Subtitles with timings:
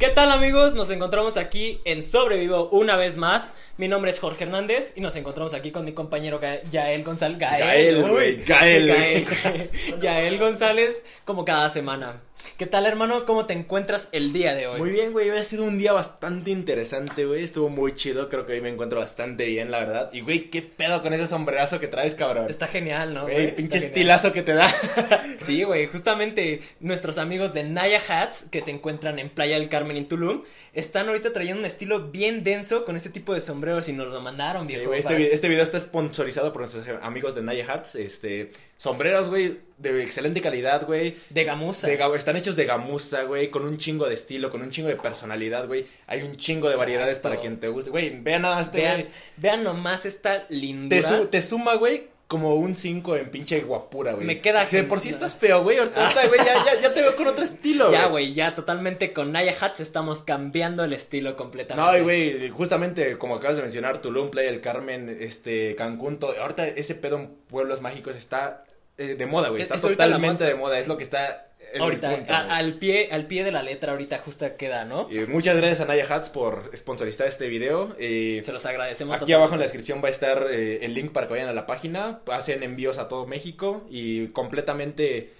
[0.00, 0.72] ¿Qué tal amigos?
[0.72, 3.52] Nos encontramos aquí en Sobrevivo una vez más.
[3.80, 7.38] Mi nombre es Jorge Hernández y nos encontramos aquí con mi compañero Ga- Yael González.
[7.38, 8.86] Gael, güey, Gael.
[8.88, 9.70] Gael.
[10.02, 12.20] Yael González, como cada semana.
[12.58, 13.24] ¿Qué tal hermano?
[13.24, 14.78] ¿Cómo te encuentras el día de hoy?
[14.78, 18.44] Muy bien, güey, hoy ha sido un día bastante interesante, güey, estuvo muy chido, creo
[18.46, 20.10] que hoy me encuentro bastante bien, la verdad.
[20.12, 22.46] Y, güey, ¿qué pedo con ese sombrerazo que traes, cabrón?
[22.50, 23.22] Está genial, ¿no?
[23.24, 23.88] Güey, Está pinche genial.
[23.88, 24.70] estilazo que te da.
[25.40, 29.96] Sí, güey, justamente nuestros amigos de Naya Hats, que se encuentran en Playa del Carmen,
[29.96, 30.42] en Tulum,
[30.72, 34.20] están ahorita trayendo un estilo bien denso con este tipo de sombreros y nos lo
[34.20, 34.88] mandaron, Sí, viejo.
[34.88, 39.28] güey, este, para- este video está sponsorizado por nuestros amigos de Naya Hats, este, sombreros,
[39.28, 41.16] güey, de excelente calidad, güey.
[41.30, 41.86] De gamuza.
[41.88, 44.96] De están hechos de gamuza, güey, con un chingo de estilo, con un chingo de
[44.96, 45.86] personalidad, güey.
[46.06, 47.90] Hay un chingo de variedades para quien te guste.
[47.90, 49.08] Güey, vean nada más este,
[49.38, 51.00] vean, nomás esta lindura.
[51.00, 54.24] Te, su- te suma, güey, como un 5 en pinche guapura, güey.
[54.24, 55.78] Me queda Si de por sí estás feo, güey.
[55.78, 59.12] Ahorita, ahorita, güey, ya, ya, ya te veo con otro estilo, Ya, güey, ya totalmente
[59.12, 61.90] con Naya Hats estamos cambiando el estilo completamente.
[61.90, 66.40] No, y güey, justamente como acabas de mencionar, Tulum, Playa del Carmen, este, Cancún, todo,
[66.40, 68.62] ahorita ese pedo en pueblos mágicos está
[68.96, 72.10] eh, de moda, güey, Es- está es totalmente de moda, es lo que está Ahorita,
[72.16, 72.56] punto, a- güey.
[72.58, 75.08] al, pie, al pie de la letra, ahorita justo queda, ¿no?
[75.10, 77.94] Y muchas gracias a Naya Hats por sponsorizar este video.
[77.98, 79.20] eh, Se los agradecemos.
[79.20, 81.52] Aquí abajo en la descripción va a estar eh, el link para que vayan a
[81.52, 82.20] la página.
[82.30, 85.32] Hacen envíos a todo México y completamente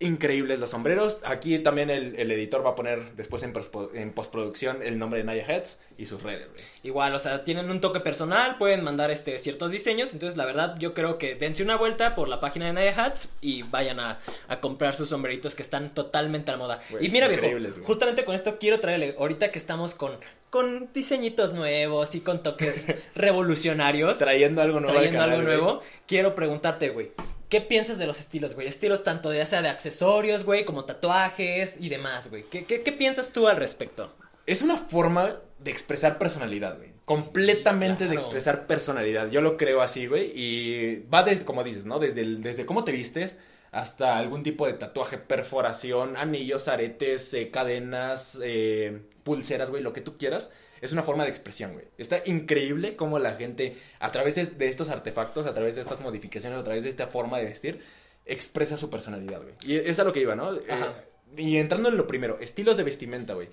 [0.00, 1.20] increíbles los sombreros.
[1.24, 5.20] Aquí también el, el editor va a poner después en, prospo- en postproducción el nombre
[5.20, 6.64] de Naya Heads y sus redes, güey.
[6.82, 10.76] Igual, o sea, tienen un toque personal, pueden mandar este ciertos diseños, entonces la verdad
[10.78, 14.20] yo creo que dense una vuelta por la página de Naya Hats y vayan a,
[14.48, 16.82] a comprar sus sombreritos que están totalmente a la moda.
[16.90, 17.70] Güey, y mira, viejo, güey.
[17.84, 20.12] justamente con esto quiero traerle, ahorita que estamos con,
[20.50, 24.98] con diseñitos nuevos y con toques revolucionarios, Trayendo algo nuevo.
[24.98, 25.62] al trayendo canal, algo güey.
[25.62, 27.12] nuevo, quiero preguntarte, güey.
[27.54, 28.66] ¿Qué piensas de los estilos, güey?
[28.66, 32.42] Estilos tanto ya sea de accesorios, güey, como tatuajes y demás, güey.
[32.50, 34.12] ¿Qué, qué, qué piensas tú al respecto?
[34.44, 36.90] Es una forma de expresar personalidad, güey.
[37.04, 38.22] Completamente de claro.
[38.22, 39.30] expresar personalidad.
[39.30, 40.32] Yo lo creo así, güey.
[40.34, 42.00] Y va desde, como dices, ¿no?
[42.00, 43.36] Desde, el- desde cómo te vistes
[43.70, 50.00] hasta algún tipo de tatuaje, perforación, anillos, aretes, eh, cadenas, eh, pulseras, güey, lo que
[50.00, 50.50] tú quieras.
[50.84, 51.86] Es una forma de expresión, güey.
[51.96, 56.00] Está increíble cómo la gente, a través de, de estos artefactos, a través de estas
[56.00, 57.80] modificaciones, a través de esta forma de vestir,
[58.26, 59.54] expresa su personalidad, güey.
[59.62, 60.54] Y es a lo que iba, ¿no?
[60.54, 60.94] Eh, Ajá.
[61.38, 63.48] y entrando en lo primero, estilos de vestimenta, güey.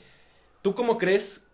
[0.62, 1.48] ¿Tú cómo crees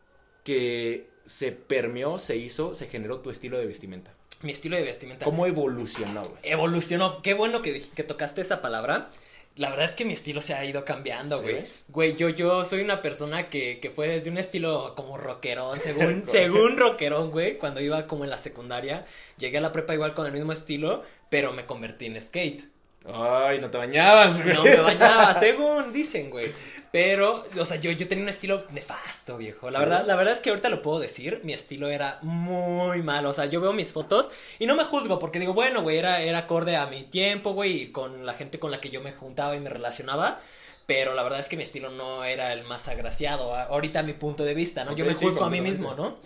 [0.43, 4.15] que se permeó, se hizo, se generó tu estilo de vestimenta?
[4.41, 5.25] Mi estilo de vestimenta.
[5.25, 6.39] ¿Cómo evolucionó, güey?
[6.41, 7.21] Evolucionó.
[7.21, 9.11] Qué bueno que, que tocaste esa palabra.
[9.57, 11.43] La verdad es que mi estilo se ha ido cambiando, ¿Sí?
[11.43, 11.65] güey.
[11.89, 16.23] Güey, yo, yo soy una persona que, que fue desde un estilo como rockerón, según,
[16.27, 19.05] según rockerón, güey, cuando iba como en la secundaria.
[19.37, 22.65] Llegué a la prepa igual con el mismo estilo, pero me convertí en skate.
[23.11, 24.53] Ay, no te bañabas, güey.
[24.53, 26.51] No me bañaba, según dicen, güey.
[26.91, 29.69] Pero, o sea, yo, yo tenía un estilo nefasto, viejo.
[29.69, 29.79] La ¿Sí?
[29.79, 31.41] verdad, la verdad es que ahorita lo puedo decir.
[31.43, 33.29] Mi estilo era muy malo.
[33.29, 36.21] O sea, yo veo mis fotos y no me juzgo porque digo, bueno, güey, era,
[36.21, 39.11] era acorde a mi tiempo, güey, y con la gente con la que yo me
[39.11, 40.39] juntaba y me relacionaba.
[40.85, 43.53] Pero la verdad es que mi estilo no era el más agraciado.
[43.53, 44.95] Ahorita a mi punto de vista, ¿no?
[44.95, 45.93] yo me sí, juzgo a mí mismo.
[45.95, 46.17] ¿no?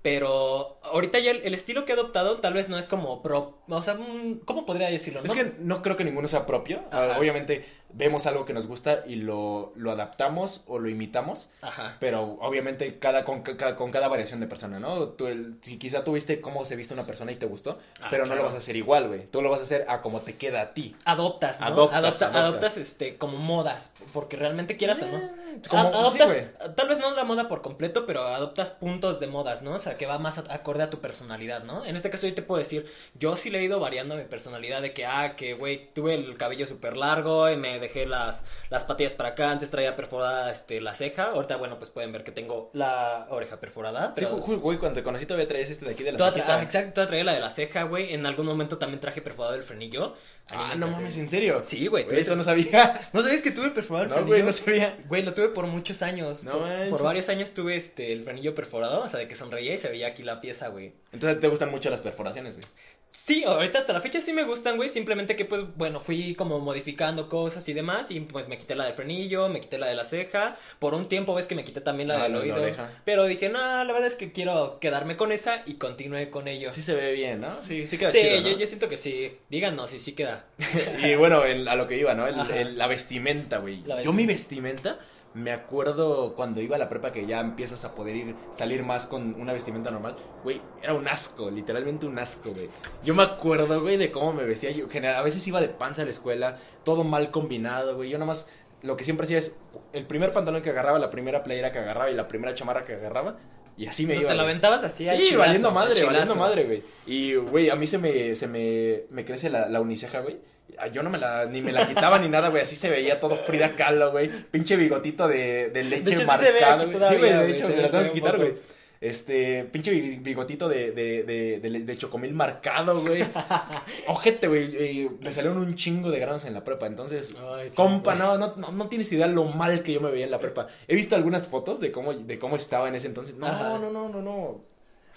[0.00, 3.58] Pero ahorita ya el, el estilo que he adoptado tal vez no es como pro...
[3.68, 5.20] O sea, mm, ¿cómo podría decirlo?
[5.22, 6.80] Es que no creo que ninguno sea propio.
[6.90, 7.18] Ajá.
[7.18, 11.50] Obviamente vemos algo que nos gusta y lo, lo adaptamos o lo imitamos.
[11.62, 11.96] Ajá.
[12.00, 15.08] Pero obviamente cada con, cada con cada variación de persona, ¿no?
[15.08, 18.08] Tú, el- si quizá tú viste cómo se viste una persona y te gustó, Ah,
[18.10, 19.26] pero no lo vas a hacer igual, güey.
[19.26, 20.94] Tú lo vas a hacer a como te queda a ti.
[21.04, 21.66] adoptas, ¿no?
[21.66, 22.42] Adoptas, adoptas, adoptas.
[22.44, 25.20] adoptas, este, como modas, porque realmente quieras o no.
[25.68, 26.38] como- A- adoptas, sí,
[26.76, 29.72] tal vez no la moda por completo, pero adoptas puntos de modas, ¿no?
[29.74, 31.84] O sea, que va más a- acorde a tu personalidad, ¿no?
[31.84, 34.80] En este caso yo te puedo decir, yo sí le he ido variando mi personalidad
[34.82, 38.84] de que, ah, que, güey, tuve el cabello súper largo y me dejé las, las
[38.84, 42.32] patillas para acá, antes traía perforada, este, la ceja, ahorita, bueno, pues pueden ver que
[42.32, 44.38] tengo la oreja perforada, Sí, pero...
[44.44, 46.56] ju- güey, cuando te conocí todavía traías este de aquí de la cejita.
[46.56, 48.14] ah, exacto, toda traía la de la ceja, güey.
[48.14, 50.14] En algún momento también traje perforado el frenillo.
[50.52, 51.60] Ah, no mames, ¿en serio?
[51.62, 52.06] Sí, güey.
[52.10, 53.00] Eso no sabía.
[53.12, 54.34] ¿No sabías que tuve perforado el No, frenillo?
[54.34, 54.98] güey, no sabía.
[55.08, 56.42] Güey, lo tuve por muchos años.
[56.44, 56.88] No por, manches.
[56.90, 59.88] por varios años tuve este el frenillo perforado, o sea, de que sonreía y se
[59.88, 60.92] veía aquí la pieza, güey.
[61.12, 62.66] Entonces te gustan mucho las perforaciones, güey.
[63.12, 64.88] Sí, ahorita hasta la fecha sí me gustan, güey.
[64.88, 68.08] Simplemente que, pues, bueno, fui como modificando cosas y demás.
[68.12, 70.56] Y pues me quité la del frenillo, me quité la de la ceja.
[70.78, 72.62] Por un tiempo ves que me quité también la Ah, del oído.
[73.04, 76.72] Pero dije, no, la verdad es que quiero quedarme con esa y continué con ello.
[76.72, 77.62] Sí se ve bien, ¿no?
[77.64, 78.48] Sí, sí queda Sí, chido, ¿no?
[78.52, 79.36] yo, yo siento que sí.
[79.48, 80.44] Díganos si sí queda.
[81.04, 82.28] Y bueno, el- a lo que iba, ¿no?
[82.28, 83.82] El- la vestimenta, güey.
[84.04, 85.00] Yo mi vestimenta
[85.32, 89.06] Me acuerdo cuando iba a la prepa que ya empiezas a poder ir, salir más
[89.06, 90.16] con una vestimenta normal.
[90.42, 92.68] Güey, era un asco, literalmente un asco, güey.
[93.04, 94.72] Yo me acuerdo, güey, de cómo me vestía.
[94.72, 98.10] Yo, general, a veces iba de panza a la escuela, todo mal combinado, güey.
[98.10, 98.48] Yo nada más
[98.82, 99.56] lo que siempre hacía es
[99.92, 102.94] el primer pantalón que agarraba, la primera playera que agarraba y la primera chamarra que
[102.94, 103.36] agarraba.
[103.80, 104.28] Y así me iba.
[104.28, 104.40] te güey.
[104.40, 106.12] aventabas así Sí, chilazo, valiendo al madre, chilazo.
[106.12, 106.82] valiendo madre, güey.
[107.06, 110.36] Y, güey, a mí se me, se me, me crece la, la uniceja, güey.
[110.78, 112.62] Ah, Yo no me la, ni me la quitaba ni nada, güey.
[112.62, 114.28] Así se veía todo Frida Kahlo, güey.
[114.50, 116.92] Pinche bigotito de, de leche hecho, sí marcado, güey.
[116.92, 118.54] Sí, güey, todavía, de hecho, me la tengo que quitar, güey.
[119.00, 123.24] Este, pinche bi- bigotito de, de, de, de, de chocomil marcado, güey.
[124.08, 125.08] Ojete, güey.
[125.20, 126.86] me salieron un chingo de granos en la prepa.
[126.86, 130.10] Entonces, Ay, sí, compa, no, no, no, no tienes idea lo mal que yo me
[130.10, 130.66] veía en la prepa.
[130.86, 133.36] He visto algunas fotos de cómo, de cómo estaba en ese entonces.
[133.36, 133.78] No, Ajá.
[133.78, 134.60] no, no, no, no.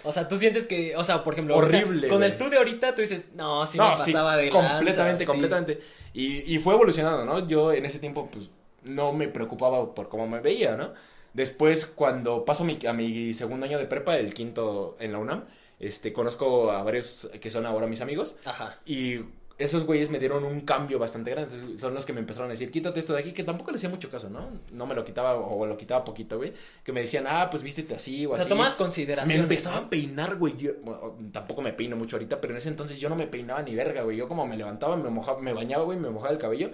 [0.06, 2.58] O sea, tú sientes que, o sea, por ejemplo, Horrible, ahorita, con el tú de
[2.58, 5.28] ahorita, tú dices, no, sí no, me pasaba de lanza, completamente, sí.
[5.28, 5.80] completamente.
[6.14, 7.48] Y, y fue evolucionando, ¿no?
[7.48, 8.50] Yo en ese tiempo, pues,
[8.84, 10.94] no me preocupaba por cómo me veía, ¿no?
[11.34, 15.46] Después, cuando paso mi- a mi segundo año de prepa, el quinto en la UNAM,
[15.80, 18.36] este, conozco a varios que son ahora mis amigos.
[18.46, 18.78] Ajá.
[18.86, 19.22] Y
[19.58, 21.54] esos güeyes me dieron un cambio bastante grande.
[21.56, 23.78] Entonces, son los que me empezaron a decir, quítate esto de aquí, que tampoco le
[23.78, 24.50] hacía mucho caso, ¿no?
[24.72, 26.54] No me lo quitaba o lo quitaba poquito, güey.
[26.84, 28.50] Que me decían, ah, pues vístete así o, O sea, así.
[28.50, 29.42] tomas Me consideración.
[29.42, 30.56] empezaba a peinar, güey.
[30.58, 33.62] Yo, bueno, tampoco me peino mucho ahorita, pero en ese entonces yo no me peinaba
[33.64, 34.18] ni verga, güey.
[34.18, 36.72] Yo como me levantaba, me mojaba, me bañaba, güey, me mojaba el cabello,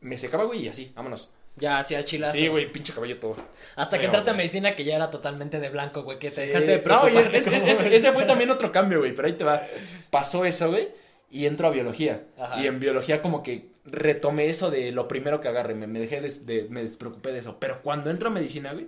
[0.00, 1.30] me secaba, güey, y así, vámonos.
[1.56, 2.32] Ya, hacía chilazo.
[2.36, 3.36] Sí, güey, pinche cabello todo.
[3.76, 6.66] Hasta que entraste a medicina que ya era totalmente de blanco, güey, que te dejaste
[6.66, 7.12] de No, preocupar.
[7.12, 9.44] y es- de es- cómo- es- ese fue también otro cambio, güey, pero ahí te
[9.44, 9.62] va.
[10.10, 10.88] Pasó eso, güey,
[11.30, 12.24] y entro a biología.
[12.38, 12.60] Ajá.
[12.60, 16.20] Y en biología como que retomé eso de lo primero que agarré, me, me dejé
[16.22, 17.58] de, de- me despreocupé de eso.
[17.60, 18.86] Pero cuando entro a medicina, güey,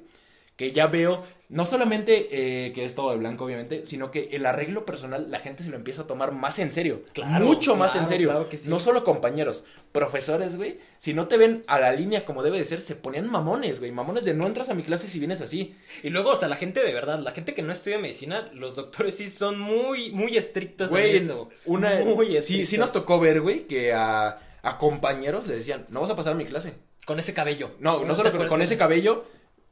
[0.56, 4.46] que ya veo, no solamente eh, que es todo de blanco, obviamente, sino que el
[4.46, 7.02] arreglo personal la gente se lo empieza a tomar más en serio.
[7.12, 8.28] Claro, mucho más en serio.
[8.28, 8.70] claro que sí.
[8.70, 10.78] No solo compañeros, profesores, güey.
[10.98, 13.90] Si no te ven a la línea como debe de ser, se ponían mamones, güey.
[13.90, 15.74] Mamones de no entras a mi clase si vienes así.
[16.04, 18.76] Y luego, o sea, la gente de verdad, la gente que no estudia medicina, los
[18.76, 21.48] doctores sí son muy, muy estrictos Güey, en eso.
[21.64, 22.68] una, Muy sí, estrictos.
[22.68, 26.36] sí nos tocó ver, güey, que a, a compañeros les decían, no vas a pasar
[26.36, 26.74] mi clase.
[27.06, 27.72] Con ese cabello.
[27.80, 29.24] No, no solo con, con ese cabello,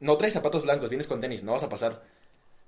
[0.02, 2.02] no traes zapatos blancos, vienes con tenis, no vas a pasar.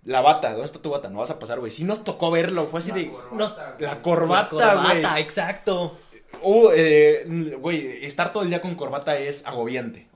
[0.04, 1.08] La bata, ¿dónde está tu bata?
[1.08, 1.70] No vas a pasar, güey.
[1.70, 3.10] Sí nos tocó verlo, fue así de...
[3.32, 5.22] Nos- La La corbata, corbata, güey.
[5.22, 5.98] exacto.
[6.42, 10.08] Uh, eh, güey, estar todo el día con corbata es agobiante,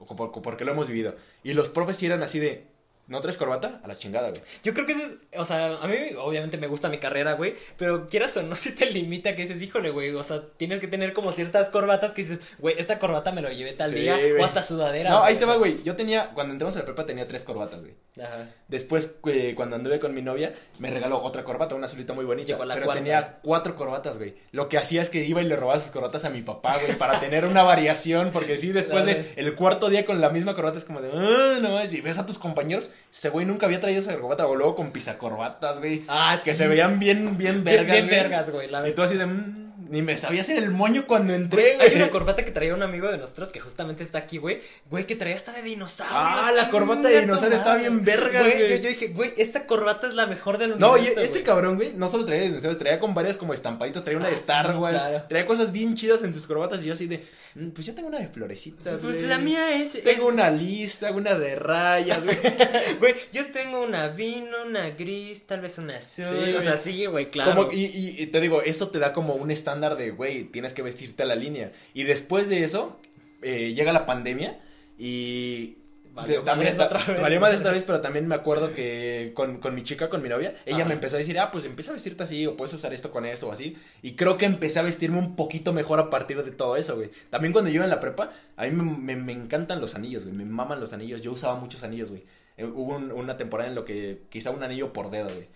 [0.43, 1.15] porque lo hemos vivido.
[1.43, 2.67] Y los profes sí eran así de,
[3.09, 3.81] ¿no traes corbata?
[3.83, 4.41] A la chingada, güey.
[4.63, 7.57] Yo creo que eso es, o sea, a mí obviamente me gusta mi carrera, güey,
[7.77, 10.87] pero quieras o no, si te limita que dices, híjole, güey, o sea, tienes que
[10.89, 14.17] tener como ciertas corbatas que dices, güey, esta corbata me lo llevé tal Sí, día,
[14.17, 14.33] güey.
[14.35, 15.11] o hasta sudadera.
[15.11, 15.83] No, ahí te va, güey.
[15.83, 17.95] Yo tenía, cuando entramos a la prepa tenía tres corbatas, güey.
[18.23, 18.49] Ajá.
[18.69, 22.49] Después, eh, cuando anduve con mi novia, me regaló otra corbata, una azulita muy bonita.
[22.53, 23.03] Llegó la pero cuarta.
[23.03, 24.35] tenía cuatro corbatas, güey.
[24.53, 26.99] Lo que hacía es que iba y le robaba sus corbatas a mi papá, güey,
[26.99, 28.31] para tener una variación.
[28.33, 31.59] Porque sí, después de el cuarto día con la misma corbata es como de, ah,
[31.63, 31.83] no.
[31.85, 34.47] Y ves a tus compañeros, ese güey nunca había traído esa corbata.
[34.47, 36.05] O luego con pisacorbatas, güey.
[36.09, 36.59] Ah, que sí.
[36.59, 38.19] se veían bien, bien vergas, bien güey.
[38.21, 41.35] vergas, güey, la Y tú así de, "Mm", ni me sabía hacer el moño cuando
[41.35, 41.97] entré, Hay güey.
[41.97, 44.61] una corbata que traía un amigo de nosotros que justamente está aquí, güey.
[44.91, 46.15] Güey, que traía hasta de dinosaurio.
[46.17, 48.69] Ah, la corbata de dinosaurio estaba bien vergas, Güey.
[48.71, 51.21] Yo, yo dije, güey, esa corbata es la mejor del No, y universo.
[51.21, 51.45] este güey.
[51.45, 54.37] cabrón, güey, no solo traía dinosaurios, traía con varias como estampaditos, traía una Ah, de
[54.37, 55.25] Star sí, Wars, claro.
[55.29, 57.25] traía cosas bien chidas en sus corbatas y yo así de,
[57.55, 59.29] "Mm, pues yo tengo una de florecitas, Pues güey.
[59.29, 60.03] la mía es.
[60.03, 62.37] Tengo una lisa, una de rayas, güey.
[63.01, 66.25] Güey, yo tengo una vino, una gris, tal vez una azul.
[66.27, 66.63] Sí, o güey.
[66.63, 67.55] sea, sí, güey, claro.
[67.55, 67.85] Como- y,
[68.19, 71.27] y- te digo, eso te da como un estándar de, güey, tienes que vestirte a
[71.27, 71.73] la línea.
[71.95, 73.01] Y después de eso,
[73.43, 74.59] eh, llega la pandemia
[74.99, 75.77] y...
[76.13, 77.23] Valió te- también, madres otra vez.
[77.23, 80.29] valió madres otra vez, pero también me acuerdo que con, con mi chica, con mi
[80.29, 80.87] novia, ella Ajá.
[80.89, 83.25] me empezó a decir, ah, pues empieza a vestirte así, o puedes usar esto con
[83.25, 83.77] esto, o así.
[84.03, 87.11] Y creo que empecé a vestirme un poquito mejor a partir de todo eso, güey.
[87.31, 88.83] También cuando yo iba en la prepa, a mí me,
[89.15, 90.35] me- me encantan los anillos, güey.
[90.35, 91.23] Me maman los anillos.
[91.23, 92.25] Yo usaba muchos anillos, güey.
[92.57, 95.47] Eh, Hubo un- una temporada en lo que quizá un anillo por dedo, güey.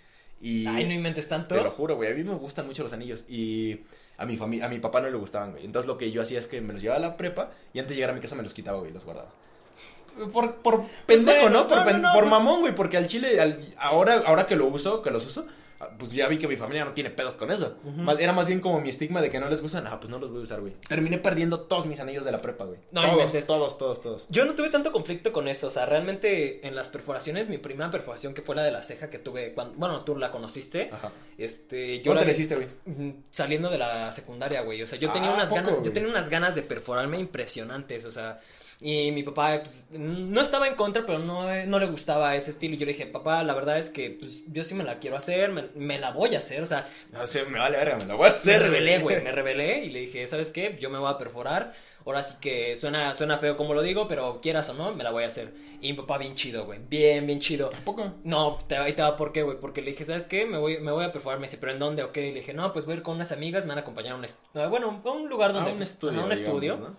[0.40, 0.66] Y...
[0.68, 1.56] Ay, no inventes tanto.
[1.56, 2.12] Te lo juro, güey.
[2.12, 3.24] A mí me gustan mucho los anillos.
[3.28, 3.80] Y
[4.18, 5.64] a mi familia, a mi papá no le gustaban, güey.
[5.64, 7.90] Entonces lo que yo hacía es que me los llevaba a la prepa y antes
[7.90, 9.28] de llegar a mi casa me los quitaba, güey, y los guardaba.
[10.32, 11.66] Por, por pendejo, bueno, ¿no?
[11.66, 12.74] Por, no, no, pen- no, por pues- mamón, güey.
[12.74, 15.46] Porque al chile, al- ahora, ahora que lo uso, que los uso,
[15.98, 17.76] pues ya vi que mi familia no tiene pedos con eso.
[18.18, 19.86] Era más bien como mi estigma de que no les gustan.
[19.86, 20.74] Ah, pues no los voy a usar, güey.
[20.88, 22.78] Terminé perdiendo todos mis anillos de la prepa, güey.
[22.90, 24.26] No todos, todos, todos, todos.
[24.30, 27.90] Yo no tuve tanto conflicto con eso, o sea, realmente en las perforaciones, mi primera
[27.90, 31.10] perforación que fue la de la ceja que tuve, cuando, bueno, tú la conociste, Ajá.
[31.38, 32.68] este, yo ¿Cómo la te la hiciste, güey?
[33.30, 34.82] Saliendo de la secundaria, güey.
[34.82, 38.04] O sea, yo tenía Ah, unas ¿poco, ganas, yo tenía unas ganas de perforarme impresionantes,
[38.04, 38.40] o sea,
[38.82, 42.74] y mi papá pues, no estaba en contra, pero no, no le gustaba ese estilo.
[42.74, 45.16] Y yo le dije, papá, la verdad es que pues, yo sí me la quiero
[45.16, 48.04] hacer, me, me la voy a hacer, o sea, No sé, me vale verga, me
[48.06, 50.76] lo voy a me hacer, rebelé, güey, me rebelé y le dije, ¿sabes qué?
[50.80, 51.72] Yo me voy a perforar.
[52.04, 55.12] Ahora sí que suena, suena feo como lo digo, pero quieras o no, me la
[55.12, 55.54] voy a hacer.
[55.80, 57.70] Y mi papá bien chido, güey, bien, bien chido.
[57.84, 58.14] ¿Poco?
[58.24, 59.58] No, te, ahí te va por qué, güey.
[59.60, 60.44] Porque le dije, ¿sabes qué?
[60.44, 61.38] Me voy, me voy a perforar.
[61.38, 62.02] Me dice, ¿pero en dónde?
[62.02, 62.16] Ok.
[62.16, 64.16] Le dije, no, pues voy a ir con unas amigas, me van a acompañar a
[64.16, 65.70] un, est- bueno, a un lugar donde.
[65.70, 66.76] Ah, un estudio, a un digamos, estudio.
[66.78, 66.96] ¿no?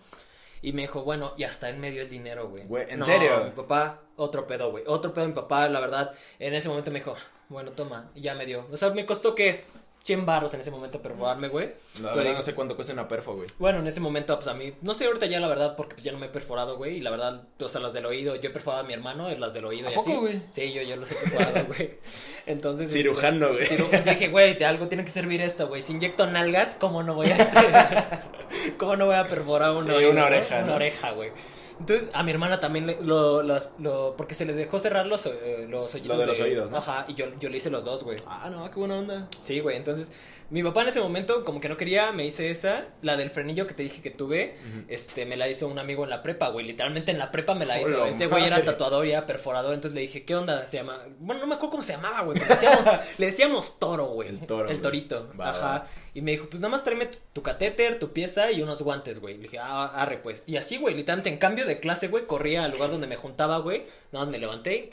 [0.64, 2.64] Y me dijo, bueno, y hasta él me dio el dinero, güey.
[2.66, 3.44] Güey, ¿en No, serio?
[3.44, 4.84] Mi papá, otro pedo, güey.
[4.88, 7.16] Otro pedo, mi papá, la verdad, en ese momento me dijo,
[7.50, 8.66] bueno, toma, y ya me dio.
[8.72, 9.66] O sea, me costó que
[10.04, 11.68] 100 barros en ese momento perforarme, güey.
[11.68, 13.48] La Pero verdad digo, no sé cuánto cuesta una perfo, güey.
[13.60, 16.04] Bueno, en ese momento, pues a mí, no sé ahorita ya la verdad, porque pues,
[16.06, 18.50] ya no me he perforado, güey, y la verdad, o sea, las del oído, yo
[18.50, 20.20] he perforado a mi hermano, las del oído ¿A y poco, así.
[20.20, 20.42] güey?
[20.52, 21.98] Sí, yo, yo los he perforado, güey.
[22.46, 22.88] Entonces.
[22.88, 23.66] este, Cirujano, güey.
[23.66, 25.82] ciru- dije, güey, de algo tiene que servir esto, güey.
[25.82, 28.30] Si inyecto nalgas, ¿cómo no voy a.
[28.78, 30.28] ¿Cómo no voy a perforar una, Sí, oído, una no?
[30.28, 30.76] oreja, Una ¿no?
[30.76, 31.32] oreja, güey.
[31.80, 35.26] Entonces, a mi hermana también le- lo, las- lo- porque se le dejó cerrar los,
[35.26, 36.08] eh, los oídos.
[36.10, 36.78] Lo de los oídos, ¿no?
[36.78, 38.18] Ajá, y yo, yo le hice los dos, güey.
[38.28, 39.28] Ah, no, qué buena onda.
[39.42, 40.12] Sí, güey, entonces
[40.50, 43.66] mi papá en ese momento como que no quería, me hice esa, la del frenillo
[43.68, 44.56] que te dije que tuve,
[44.88, 47.66] este, me la hizo un amigo en la prepa, güey, literalmente en la prepa me
[47.66, 50.68] la hizo, Hola, ese güey era tatuador y era perforador, entonces le dije, ¿qué onda?
[50.68, 53.80] Se llama, bueno, no me acuerdo cómo se llamaba, güey, pero le decíamos, le decíamos
[53.80, 55.88] toro, güey, El toro, el torito, Va, ajá, va.
[56.14, 59.20] y me dijo, pues nada más tráeme tu, tu catéter, tu pieza y unos guantes,
[59.20, 62.26] güey, le dije, ah, arre, pues, y así, güey, literalmente en cambio de clase, güey,
[62.28, 64.92] corría al lugar donde me juntaba, güey, nada, me levanté,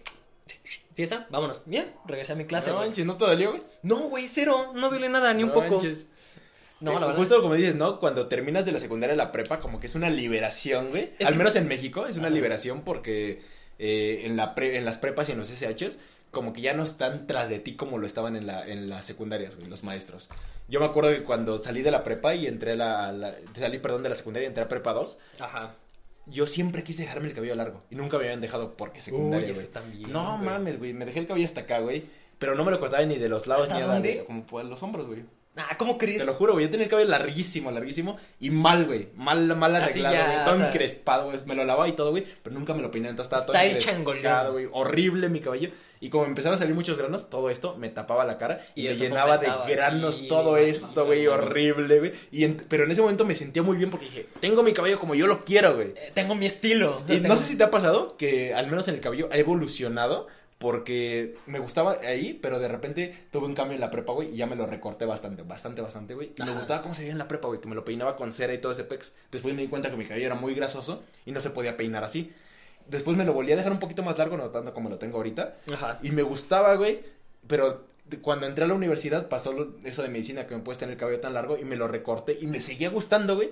[0.95, 2.89] pieza, vámonos, bien, regresé a mi clase, no güey.
[2.89, 3.63] manches, ¿no te dolió, güey?
[3.83, 4.73] No, güey, cero.
[4.75, 5.77] No duele nada, ni un poco.
[5.77, 6.09] manches.
[6.81, 7.17] No, Eh, la verdad.
[7.19, 8.01] Justo como dices, ¿no?
[8.01, 11.13] Cuando terminas de la secundaria la prepa, como que es una liberación, güey.
[11.19, 12.35] Es Al que- menos en México es una Ajá.
[12.35, 13.43] liberación porque
[13.79, 15.99] eh, en, la pre- en las prepas y en los SHs,
[16.31, 19.05] como que ya no están tras de ti como lo estaban en, la, en las
[19.07, 20.29] secundarias, güey, los maestros.
[20.69, 23.79] Yo me acuerdo que cuando salí de la prepa y entré a la, la- salí,
[23.79, 25.75] perdón, de la secundaria y entré a prepa 2, Ajá.
[26.31, 29.55] Yo siempre quise dejarme el cabello largo y nunca me habían dejado porque secundaria, Uy,
[29.55, 29.67] güey.
[29.67, 30.45] también, No güey.
[30.47, 32.05] mames, güey, me dejé el cabello hasta acá, güey,
[32.39, 34.83] pero no me lo cortaba ni de los lados ¿Hasta ni nada, como por los
[34.83, 35.25] hombros, güey.
[35.57, 36.19] Ah, ¿cómo crees?
[36.19, 36.65] Te lo juro, güey.
[36.67, 38.17] Yo tenía el cabello larguísimo, larguísimo.
[38.39, 39.09] Y mal, güey.
[39.17, 40.45] Mal, mal arreglado, ya, güey.
[40.45, 41.39] Todo sea- encrespado, güey.
[41.45, 42.25] Me lo lavaba y todo, güey.
[42.43, 43.09] Pero nunca me lo peiné.
[43.09, 44.69] Entonces estaba todo Style encrespado, güey.
[44.73, 45.71] Horrible mi cabello.
[46.03, 48.65] Y como empezaron a salir muchos granos, todo esto me tapaba la cara.
[48.75, 51.27] Y, Y me llenaba de granos sí, todo esto, güey.
[51.27, 51.27] güey.
[51.27, 52.13] Horrible, güey.
[52.31, 54.99] Y en- Pero en ese momento me sentía muy bien porque dije, tengo mi cabello
[55.01, 55.89] como yo lo quiero, güey.
[55.89, 57.03] Eh, tengo mi estilo.
[57.07, 59.37] Y Tengo- no sé si te ha pasado que al menos en el cabello ha
[59.37, 60.29] evolucionado
[60.61, 64.37] porque me gustaba ahí, pero de repente tuve un cambio en la prepa, güey, y
[64.37, 66.33] ya me lo recorté bastante, bastante, bastante, güey.
[66.37, 68.31] Y me gustaba cómo se veía en la prepa, güey, que me lo peinaba con
[68.31, 69.15] cera y todo ese pex.
[69.33, 72.05] Después me di cuenta que mi cabello era muy grasoso y no se podía peinar
[72.05, 72.31] así.
[72.87, 75.17] Después me lo volví a dejar un poquito más largo, no tanto como lo tengo
[75.17, 75.57] ahorita.
[75.73, 75.99] Ajá.
[76.03, 77.01] Y me gustaba, güey,
[77.47, 77.87] pero
[78.21, 81.21] cuando entré a la universidad pasó eso de medicina que me puedes tener el cabello
[81.21, 83.51] tan largo y me lo recorté y me seguía gustando, güey.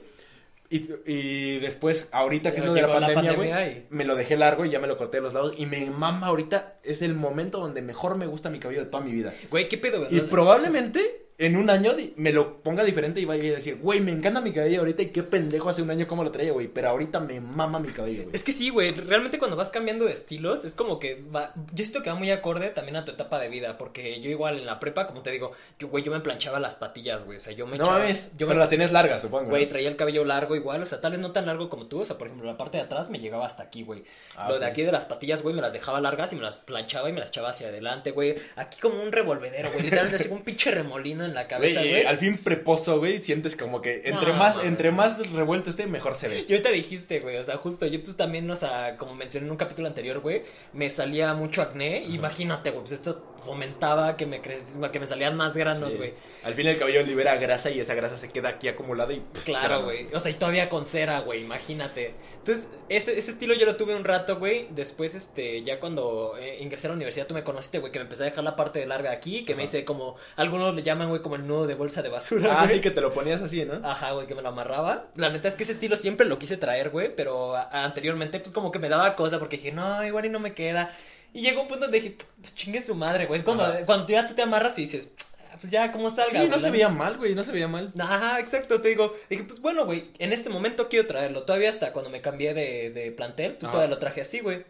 [0.70, 4.64] Y, y después, ahorita que es lo de la pandemia, güey, me lo dejé largo
[4.64, 5.54] y ya me lo corté de los lados.
[5.56, 9.02] Y me mama ahorita, es el momento donde mejor me gusta mi cabello de toda
[9.02, 9.32] mi vida.
[9.50, 10.06] Güey, ¿qué pedo?
[10.10, 14.10] Y probablemente en un año me lo ponga diferente y vaya a decir, güey, me
[14.10, 16.66] encanta mi cabello ahorita y qué pendejo hace un año cómo lo traía, güey.
[16.66, 18.34] Pero ahorita me mama mi cabello, güey.
[18.34, 21.84] Es que sí, güey, realmente cuando vas cambiando de estilos es como que va, yo
[21.84, 24.66] siento que va muy acorde también a tu etapa de vida, porque yo igual en
[24.66, 27.52] la prepa, como te digo, yo, güey, yo me planchaba las patillas, güey, o sea,
[27.52, 29.48] yo me no echaba- mames, yo pero me, las tienes largas, supongo.
[29.48, 32.00] güey, traía el cabello largo igual, o sea, tal vez no tan largo como tú,
[32.00, 34.02] o sea, por ejemplo, la parte de atrás me llegaba hasta aquí, güey.
[34.36, 36.58] Ah, Lo de aquí de las patillas, güey, me las dejaba largas y me las
[36.58, 38.34] planchaba y me las echaba hacia adelante, güey.
[38.56, 42.04] Aquí como un revolvedero, güey, literalmente así como un pinche remolino en la cabeza, Güey,
[42.04, 44.70] al fin preposo, güey, sientes como que entre No, más, mames.
[44.70, 46.44] entre más revuelto esté, mejor se ve.
[46.48, 49.52] Y ahorita dijiste, güey, o sea, justo yo pues también, o sea, como mencioné en
[49.52, 50.42] un capítulo anterior, güey,
[50.72, 55.36] me salía mucho acné, imagínate, güey, pues esto fomentaba que me cre- que me salían
[55.36, 55.98] más granos, Sí.
[55.98, 56.12] güey.
[56.42, 59.44] Al fin el cabello libera grasa y esa grasa se queda aquí acumulada y pff,
[59.44, 60.06] Claro, güey.
[60.14, 62.14] O sea, y todavía con cera, güey, imagínate.
[62.38, 64.68] Entonces, ese, ese estilo yo lo tuve un rato, güey.
[64.70, 68.04] Después, este, ya cuando eh, ingresé a la universidad, tú me conociste, güey, que me
[68.04, 71.08] empecé a dejar la parte de larga aquí, que me hice como, algunos le llaman,
[71.10, 72.76] güey, como el nudo de bolsa de basura, Ah, güey.
[72.76, 73.86] sí que te lo ponías así, ¿no?
[73.86, 75.08] Ajá, güey, que me lo amarraba.
[75.14, 78.52] La neta es que ese estilo siempre lo quise traer, güey, pero a- anteriormente, pues
[78.52, 80.96] como que me daba cosa porque dije, no, igual y no me queda.
[81.34, 83.38] Y llegó un punto donde dije, pues chingue su madre, güey.
[83.40, 83.84] Es cuando, Ajá.
[83.84, 85.24] cuando ya tú te amarras y dices, "Ah,
[85.60, 86.42] pues ya, como salga.
[86.42, 87.92] Sí, no se veía mal, güey, no se veía mal.
[87.98, 89.14] Ajá, exacto, te digo.
[89.30, 91.44] Dije, pues bueno, güey, en este momento quiero traerlo.
[91.44, 93.72] Todavía hasta cuando me cambié de, de plantel, pues Ajá.
[93.72, 94.64] todavía lo traje así, güey.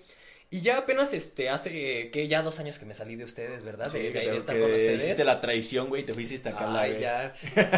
[0.50, 3.90] Y ya apenas, este, hace que ya dos años que me salí de ustedes, ¿verdad?
[3.92, 5.04] Sí, de, ahí de estar que con ustedes.
[5.04, 6.80] hiciste la traición, güey, te fuiste hasta acá.
[6.80, 7.34] Ay, ya,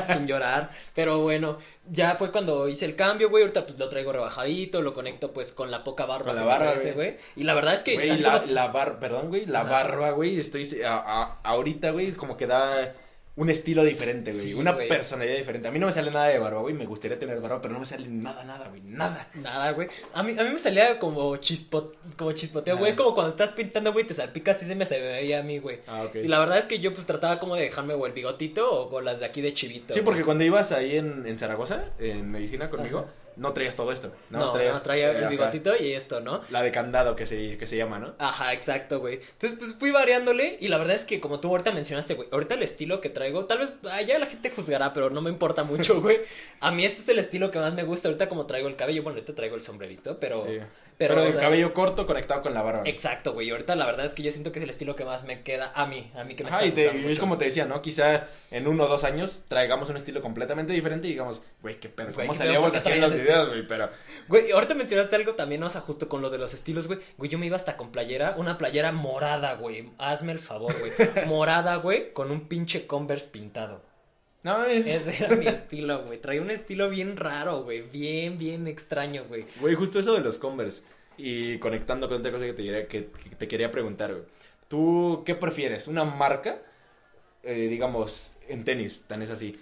[0.17, 0.71] sin llorar.
[0.95, 1.59] Pero bueno,
[1.91, 3.43] ya fue cuando hice el cambio, güey.
[3.43, 6.73] Ahorita pues lo traigo rebajadito, lo conecto pues con la poca barba Con la barba,
[6.75, 7.17] crece, güey.
[7.35, 7.95] Y la verdad es que...
[7.95, 12.13] Güey, la, como- la bar, perdón, güey, la barba, güey, estoy, a- a- ahorita, güey,
[12.13, 12.95] como que da
[13.37, 14.89] un estilo diferente, güey, Sí, una güey.
[14.89, 15.69] personalidad diferente.
[15.69, 17.81] A mí no me sale nada de barba, güey, me gustaría tener barba, pero no
[17.81, 19.29] me sale nada, nada, güey, nada.
[19.35, 19.89] Nada, güey.
[20.13, 22.91] A mí, a mí me salía como chispot, como chispoteo, güey.
[22.91, 25.79] Es como cuando estás pintando, güey, te salpicas y se me veía a mí, güey.
[25.87, 26.17] Ah, ok.
[26.17, 28.91] Y la verdad es que yo pues trataba como de dejarme o el bigotito o
[28.91, 29.95] con las de aquí de chivito.
[29.95, 30.05] Sí, güey.
[30.05, 33.07] porque cuando ibas ahí en, en Zaragoza, en medicina conmigo,
[33.37, 34.13] no traías todo esto.
[34.31, 36.43] No, no, traías, traía el bigotito y esto, ¿no?
[36.51, 38.15] La de candado que se, que se llama, ¿no?
[38.19, 39.15] Ajá, exacto, güey.
[39.15, 42.55] Entonces, pues fui variándole y la verdad es que como tú ahorita mencionaste, güey, ahorita
[42.55, 46.01] el estilo que traigo, tal vez allá la gente juzgará, pero no me importa mucho,
[46.03, 46.21] güey.
[46.61, 49.03] A mí este es el estilo que más me gusta ahorita como traigo el cabello,
[49.03, 50.43] bueno, ahorita traigo el sombrerito, pero...
[50.43, 50.59] Sí.
[51.01, 52.83] Pero, Pero, el sea, cabello corto conectado con la barba.
[52.85, 53.49] Exacto, güey.
[53.49, 55.73] Ahorita la verdad es que yo siento que es el estilo que más me queda
[55.75, 57.21] a mí, a mí que me Ajá, está y, te- gustando y es mucho.
[57.23, 57.81] como te decía, ¿no?
[57.81, 61.89] Quizá en uno o dos años traigamos un estilo completamente diferente y digamos, güey, qué
[61.89, 63.67] pedo, ¿cómo salíamos pedo, ¿por qué haciendo los traías videos, güey?
[63.67, 63.89] Pero,
[64.29, 66.99] Güey, ahorita mencionaste algo también, o sea, justo con lo de los estilos, güey.
[67.17, 69.91] Güey, yo me iba hasta con playera, una playera morada, güey.
[69.97, 70.93] Hazme el favor, güey.
[71.27, 73.89] Morada, güey, con un pinche Converse pintado.
[74.43, 74.87] No, es...
[74.87, 76.19] Ese era mi estilo, güey.
[76.21, 77.83] Traía un estilo bien raro, güey.
[77.83, 79.47] Bien, bien extraño, güey.
[79.61, 80.83] Güey, justo eso de los Converse.
[81.19, 84.25] Y conectando con otra cosa que te, quería- que, que te quería preguntar, güey.
[84.69, 85.89] ¿Tú qué prefieres?
[85.89, 86.63] ¿Una marca?
[87.43, 89.59] Eh, digamos, en tenis, tan es así.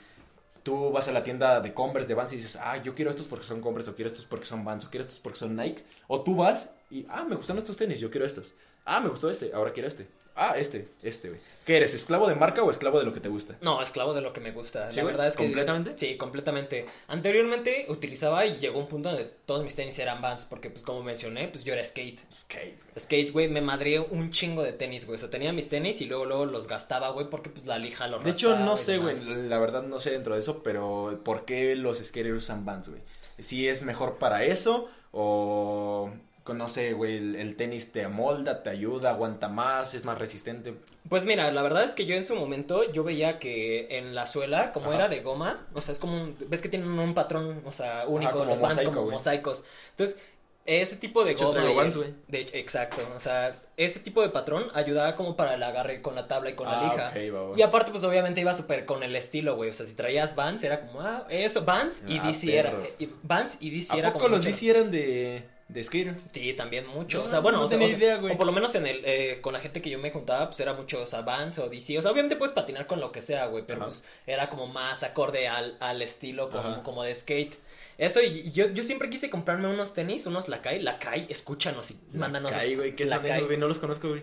[0.62, 3.26] Tú vas a la tienda de Converse, de Vans y dices, ah, yo quiero estos
[3.26, 5.82] porque son Converse, o quiero estos porque son Vans, o quiero estos porque son Nike.
[6.08, 8.54] O tú vas y, ah, me gustan estos tenis, yo quiero estos.
[8.85, 10.06] Ah, me gustó este, ahora quiero este.
[10.40, 11.40] Ah, este, este, güey.
[11.66, 13.57] ¿Qué eres, esclavo de marca o esclavo de lo que te gusta?
[13.61, 14.92] No, esclavo de lo que me gusta.
[14.92, 15.42] ¿Sí, la verdad es que.
[15.42, 15.95] ¿Completamente?
[15.97, 16.87] Sí, completamente.
[17.09, 21.02] Anteriormente utilizaba y llegó un punto donde todos mis tenis eran Vans, porque, pues, como
[21.02, 22.21] mencioné, pues yo era skate.
[22.33, 23.00] Skate, güey.
[23.00, 25.16] Skate, güey, me madreé un chingo de tenis, güey.
[25.16, 28.07] O sea, tenía mis tenis y luego, luego los gastaba, güey, porque pues la lija
[28.07, 31.45] lo De hecho, no sé, güey, la verdad no sé dentro de eso, pero ¿por
[31.45, 33.02] qué los skaters usan Vans, güey?
[33.40, 36.12] Si es mejor para eso o
[36.55, 40.75] no sé, güey, el, el tenis te amolda, te ayuda, aguanta más, es más resistente.
[41.09, 44.26] Pues mira, la verdad es que yo en su momento yo veía que en la
[44.26, 44.95] suela, como Ajá.
[44.97, 48.05] era de goma, o sea, es como un, ves que tienen un patrón, o sea,
[48.07, 49.64] único, como los Vans mosaico, como mosaicos.
[49.90, 50.19] Entonces,
[50.67, 55.35] ese tipo de goma y- de exacto, o sea, ese tipo de patrón ayudaba como
[55.35, 57.55] para el agarre con la tabla y con la Ah, lija.
[57.57, 59.71] Y aparte, pues obviamente iba súper con el estilo, güey.
[59.71, 62.71] O sea, si traías Vans, era como, ah, eso, Vans y Ah, DC era.
[62.73, 62.87] perro.
[63.23, 66.17] Vans y DC ¿A era poco como los mucho- DC eran de, de skater?
[66.33, 67.19] Sí, también mucho.
[67.19, 68.35] No, o sea, bueno, no o, sea, tenía o idea, güey.
[68.35, 70.59] o por lo menos en el, eh, con la gente que yo me juntaba, pues
[70.61, 71.99] era mucho, o sea, Vans o DC.
[71.99, 73.89] O sea, obviamente puedes patinar con lo que sea, güey, pero Ajá.
[73.89, 77.55] pues era como más acorde al, al estilo como, como de skate.
[77.99, 80.81] Eso, y, yo, yo siempre quise comprarme unos tenis, unos Lakai.
[80.81, 82.53] Lakai, escúchanos y mándanos.
[82.53, 83.33] Ay, güey, ¿qué son Lakai.
[83.33, 83.59] esos, güey?
[83.59, 84.23] No los conozco, güey.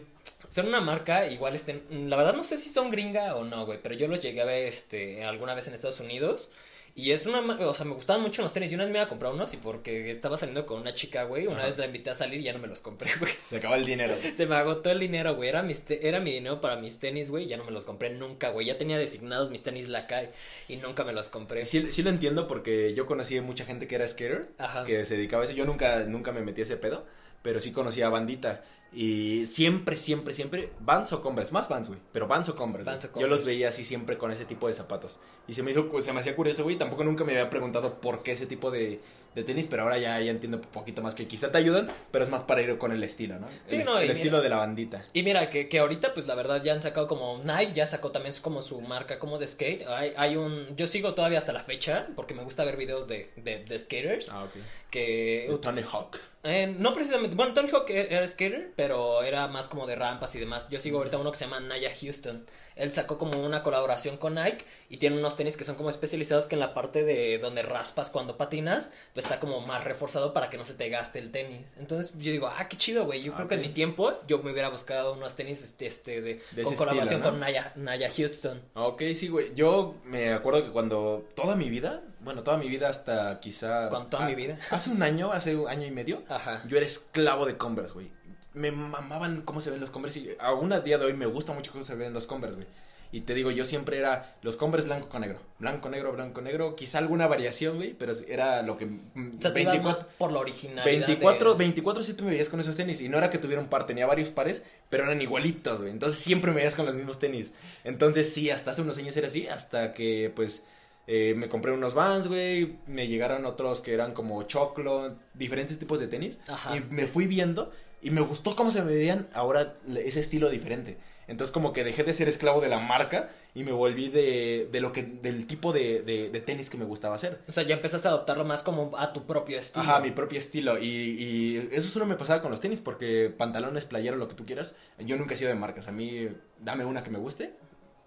[0.49, 3.79] Son una marca, igual estén, la verdad no sé si son gringa o no, güey,
[3.81, 6.51] pero yo los llegué a ver este alguna vez en Estados Unidos
[6.97, 9.05] y es una, o sea, me gustaban mucho los tenis y una vez me iba
[9.05, 11.65] a comprar unos y porque estaba saliendo con una chica, güey, una Ajá.
[11.67, 13.33] vez la invité a salir y ya no me los compré, güey.
[13.49, 14.15] Se acaba el dinero.
[14.33, 17.29] Se me agotó el dinero, güey, era, mis te- era mi dinero para mis tenis,
[17.29, 20.29] güey, y ya no me los compré nunca, güey, ya tenía designados mis tenis Lakai
[20.69, 21.65] y nunca me los compré.
[21.65, 24.85] Sí, sí lo entiendo porque yo conocí a mucha gente que era skater, Ajá.
[24.85, 25.53] que se dedicaba a eso.
[25.53, 27.05] Yo nunca, nunca me metí a ese pedo,
[27.41, 28.63] pero sí conocía a bandita.
[28.95, 32.89] Y siempre, siempre, siempre, Vans o Converse, más Vans, güey, pero Vans o Converse.
[32.89, 35.19] Vans Yo los veía así siempre con ese tipo de zapatos.
[35.49, 38.23] Y se me hizo, se me hacía curioso, güey, tampoco nunca me había preguntado por
[38.23, 39.01] qué ese tipo de,
[39.35, 42.23] de tenis, pero ahora ya, ya entiendo un poquito más que quizá te ayudan, pero
[42.23, 43.49] es más para ir con el estilo, ¿no?
[43.65, 45.03] Sí, el, no, el estilo de la bandita.
[45.11, 48.11] Y mira, que, que ahorita, pues la verdad ya han sacado como Nike, ya sacó
[48.11, 49.85] también como su marca como de skate.
[49.87, 50.73] Hay, hay un.
[50.77, 54.29] Yo sigo todavía hasta la fecha, porque me gusta ver videos de, de, de skaters.
[54.29, 54.51] Ah, ok.
[54.89, 55.57] Que.
[55.61, 56.17] Tony Hawk.
[56.45, 57.35] Eh, no precisamente.
[57.35, 60.69] Bueno, Tony Hawk era skater, pero era más como de rampas y demás.
[60.69, 62.45] Yo sigo ahorita uno que se llama Naya Houston.
[62.75, 66.47] Él sacó como una colaboración con Nike y tiene unos tenis que son como especializados
[66.47, 70.49] que en la parte de donde raspas cuando patinas, pues está como más reforzado para
[70.49, 71.75] que no se te gaste el tenis.
[71.79, 73.21] Entonces yo digo, ah, qué chido, güey.
[73.23, 76.21] Yo Ah, creo que en mi tiempo yo me hubiera buscado unos tenis este, este
[76.21, 77.29] de, De con colaboración estilo, ¿no?
[77.31, 78.61] con Naya, Naya Houston.
[78.73, 79.53] Ok, sí, güey.
[79.55, 83.89] Yo me acuerdo que cuando toda mi vida, bueno, toda mi vida hasta quizá...
[83.89, 84.57] Con toda ah, mi vida.
[84.69, 86.61] Hace un año, hace un año y medio, Ajá.
[86.67, 88.11] yo era esclavo de Converse, güey.
[88.55, 91.53] Me mamaban cómo se ven los Converse y aún a día de hoy me gusta
[91.53, 92.67] mucho cómo se ven los Converse, güey.
[93.11, 95.39] Y te digo, yo siempre era los Converse blanco con negro.
[95.59, 96.75] Blanco, negro, blanco, negro.
[96.75, 98.85] Quizá alguna variación, güey, pero era lo que...
[98.85, 101.07] O sea, te ibas 24, más por la originalidad.
[101.07, 103.69] 24, de- 24 7 me veías con esos tenis y no era que tuviera un
[103.69, 105.91] par, tenía varios pares, pero eran igualitos, güey.
[105.91, 107.53] Entonces siempre me veías con los mismos tenis.
[107.85, 110.65] Entonces sí, hasta hace unos años era así, hasta que pues
[111.07, 115.99] eh, me compré unos Vans, güey, me llegaron otros que eran como choclo, diferentes tipos
[115.99, 116.75] de tenis Ajá.
[116.75, 120.97] y me fui viendo y me gustó cómo se me veían ahora ese estilo diferente.
[121.27, 124.79] Entonces como que dejé de ser esclavo de la marca y me volví de, de
[124.79, 127.39] lo que del tipo de, de- de tenis que me gustaba hacer.
[127.47, 129.81] O sea, ya empezaste a adoptarlo más como a tu propio estilo.
[129.83, 130.77] Ajá, mi propio estilo.
[130.77, 134.45] Y, y eso solo me pasaba con los tenis, porque pantalones, playero, lo que tú
[134.45, 135.87] quieras, yo nunca he sido de marcas.
[135.87, 136.29] A mí,
[136.59, 137.53] dame una que me guste.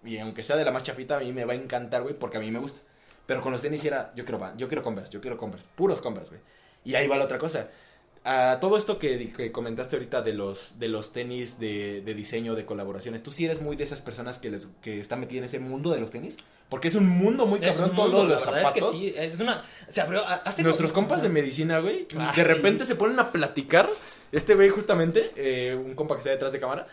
[0.05, 2.37] Y aunque sea de la más chafita, a mí me va a encantar, güey, porque
[2.37, 2.79] a mí me gusta.
[3.25, 6.29] Pero con los tenis era, yo quiero, yo quiero Converse, yo quiero Converse, puros Converse,
[6.29, 6.41] güey.
[6.85, 7.67] Y ahí va la otra cosa.
[8.23, 12.65] A todo esto que, comentaste ahorita de los, de los tenis de, de diseño, de
[12.65, 15.59] colaboraciones, ¿tú sí eres muy de esas personas que, les, que están metidas en ese
[15.59, 16.37] mundo de los tenis?
[16.69, 18.67] Porque es un mundo muy cabrón un todo mundo, lo de la los zapatos.
[18.83, 19.63] es que sí, es una...
[19.87, 20.23] Se abrió...
[20.27, 22.47] Hace Nuestros como- compas de medicina, güey, Ah, de sí.
[22.47, 23.89] repente se ponen a platicar.
[24.31, 26.87] Este güey, justamente, eh, un compa que está detrás de cámara,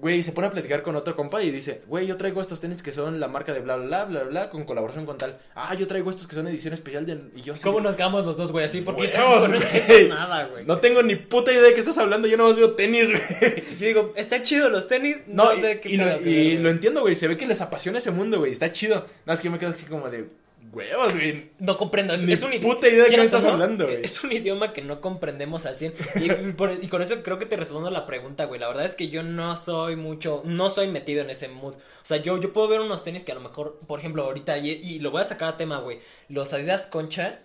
[0.00, 2.82] güey, se pone a platicar con otro compa y dice, güey, yo traigo estos tenis
[2.82, 5.38] que son la marca de bla, bla, bla, bla, bla, con colaboración con tal.
[5.54, 7.18] Ah, yo traigo estos que son edición especial de...
[7.34, 8.64] Y yo ¿Cómo nos quedamos los dos, güey?
[8.64, 10.08] Así, porque Huevos, no güey.
[10.08, 10.64] nada, güey.
[10.66, 13.22] No tengo ni puta idea de qué estás hablando, yo no más veo tenis, güey.
[13.78, 17.00] Yo digo, está chido los tenis, no, No, y, sé qué y lo, y entiendo,
[17.00, 18.96] güey, se ve que les apasiona ese mundo, güey, está chido.
[18.96, 20.28] Nada más que yo me quedo así como de,
[20.74, 21.50] huevos, güey.
[21.58, 23.52] No comprendo, es, Ni es un idi- puta idea de qué quieras me o estás
[23.52, 24.00] hablando, güey.
[24.02, 25.94] Es un idioma que no comprendemos al 100.
[26.16, 28.60] Y, y por- y con eso creo que te respondo la pregunta, güey.
[28.60, 31.74] La verdad es que yo no soy mucho, no soy metido en ese mood.
[31.74, 34.58] O sea, yo, yo puedo ver unos tenis que a lo mejor, por ejemplo, ahorita,
[34.58, 36.00] y, y lo voy a sacar a tema, güey.
[36.28, 37.40] Los Adidas Concha.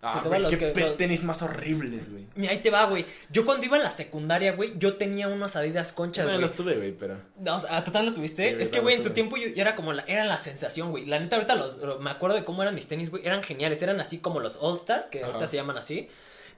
[0.00, 2.24] Ah, se te güey, van los qué que- los- tenis más horribles, güey.
[2.36, 3.04] Mira, ahí te va, güey.
[3.30, 6.40] Yo cuando iba en la secundaria, güey, yo tenía unos Adidas Conchas, No güey.
[6.42, 7.20] los tuve, güey, pero...
[7.40, 8.48] No, o sea, ¿total los tuviste?
[8.56, 10.90] Sí, es que, güey, en su tiempo yo, yo era como la, era la sensación,
[10.92, 11.04] güey.
[11.06, 13.26] La neta, ahorita los, lo- me acuerdo de cómo eran mis tenis, güey.
[13.26, 15.26] Eran geniales, eran así como los All Star, que Ajá.
[15.28, 16.08] ahorita se llaman así.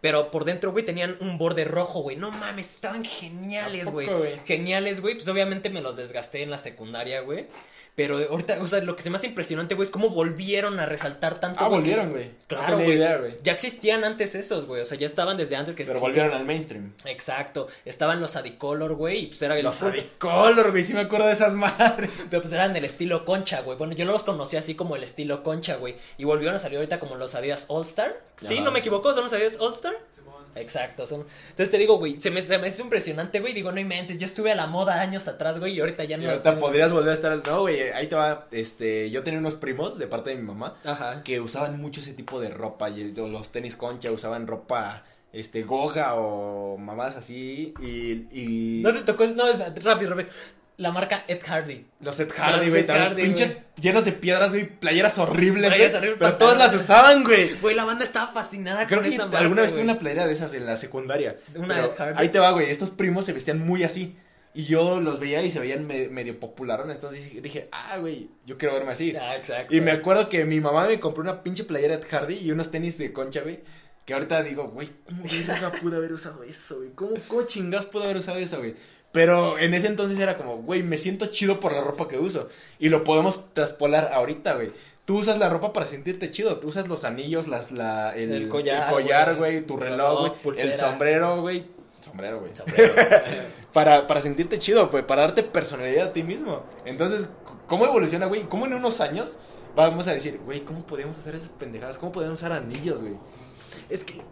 [0.02, 2.16] Pero por dentro, güey, tenían un borde rojo, güey.
[2.16, 4.06] No mames, estaban geniales, ¿A güey.
[4.06, 4.40] poco, güey?
[4.46, 5.14] Geniales, güey.
[5.14, 7.46] Pues obviamente me los desgasté en la secundaria, güey.
[8.00, 10.86] Pero ahorita, o sea, lo que se me hace impresionante, güey, es cómo volvieron a
[10.86, 11.62] resaltar tanto.
[11.62, 12.30] Ah, volvieron, güey.
[12.46, 12.96] Claro, tenía güey.
[12.96, 13.34] idea, güey.
[13.42, 14.80] Ya existían antes esos, güey.
[14.80, 16.12] O sea, ya estaban desde antes que Pero existían.
[16.14, 16.94] volvieron al mainstream.
[17.04, 17.68] Exacto.
[17.84, 19.24] Estaban los Adicolor, güey.
[19.24, 22.10] Y pues era el Los Adicolor, güey, sí me acuerdo de esas madres.
[22.30, 23.76] Pero pues eran del estilo concha, güey.
[23.76, 25.96] Bueno, yo no los conocía así como el estilo concha, güey.
[26.16, 28.18] Y volvieron a salir ahorita como los Adidas All Star.
[28.38, 29.94] Sí, no me equivoco, son los Adidas All Star.
[30.54, 31.26] Exacto, son.
[31.50, 33.52] Entonces te digo, güey, se me, se me hace impresionante, güey.
[33.52, 36.24] Digo, no inventes, yo estuve a la moda años atrás, güey, y ahorita ya no.
[36.24, 36.60] Y ahorita estoy.
[36.60, 37.46] podrías volver a estar...
[37.46, 39.10] No, güey, ahí te va, este...
[39.10, 41.22] Yo tenía unos primos de parte de mi mamá Ajá.
[41.22, 42.90] que usaban mucho ese tipo de ropa.
[42.90, 47.74] Y los tenis concha usaban ropa, este, goga o mamadas así.
[47.80, 48.26] Y...
[48.32, 48.82] y...
[48.82, 50.30] No te tocó, no, es rápido, rápido.
[50.80, 51.84] La marca Ed Hardy.
[52.00, 56.18] Los Ed Hardy, güey, Ed pinches llenos de piedras, güey, playeras horribles, Playeras güey, horribles,
[56.18, 57.54] pero todas las usaban, güey.
[57.60, 59.38] Güey, la banda estaba fascinada Creo con que esa marca.
[59.40, 61.36] alguna vez tuve una playera de esas en la secundaria.
[61.54, 62.14] Una Ed Hardy.
[62.16, 64.16] Ahí te va, güey, estos primos se vestían muy así.
[64.52, 68.58] Y yo los veía y se veían me- medio popularones, entonces dije- ah, güey, yo
[68.58, 69.14] quiero verme así.
[69.14, 69.72] Ah, exacto.
[69.74, 72.70] Y me acuerdo que mi mamá me compró una pinche playera de Hardy y unos
[72.70, 73.60] tenis de concha, güey.
[74.06, 76.90] Que ahorita digo, güey, ¿cómo verga pude haber usado eso, güey?
[76.96, 78.74] ¿Cómo, cómo chingados pude haber usado eso, güey?
[79.12, 82.48] Pero en ese entonces era como, güey, me siento chido por la ropa que uso.
[82.78, 84.72] Y lo podemos traspolar ahorita, güey.
[85.04, 86.58] Tú usas la ropa para sentirte chido.
[86.58, 89.54] Tú usas los anillos, las, la, el, El collar, el collar, güey.
[89.54, 91.64] güey, tu El reloj, güey, el sombrero, güey.
[92.00, 92.54] Sombrero, güey.
[92.54, 92.94] Sombrero.
[93.72, 96.64] Para, para sentirte chido, pues, para darte personalidad a ti mismo.
[96.84, 97.28] Entonces,
[97.68, 98.42] ¿cómo evoluciona, güey?
[98.48, 99.38] ¿Cómo en unos años
[99.76, 101.96] vamos a decir, güey, ¿cómo podemos hacer esas pendejadas?
[101.96, 103.14] ¿Cómo podemos usar anillos, güey?
[103.88, 104.22] Es que.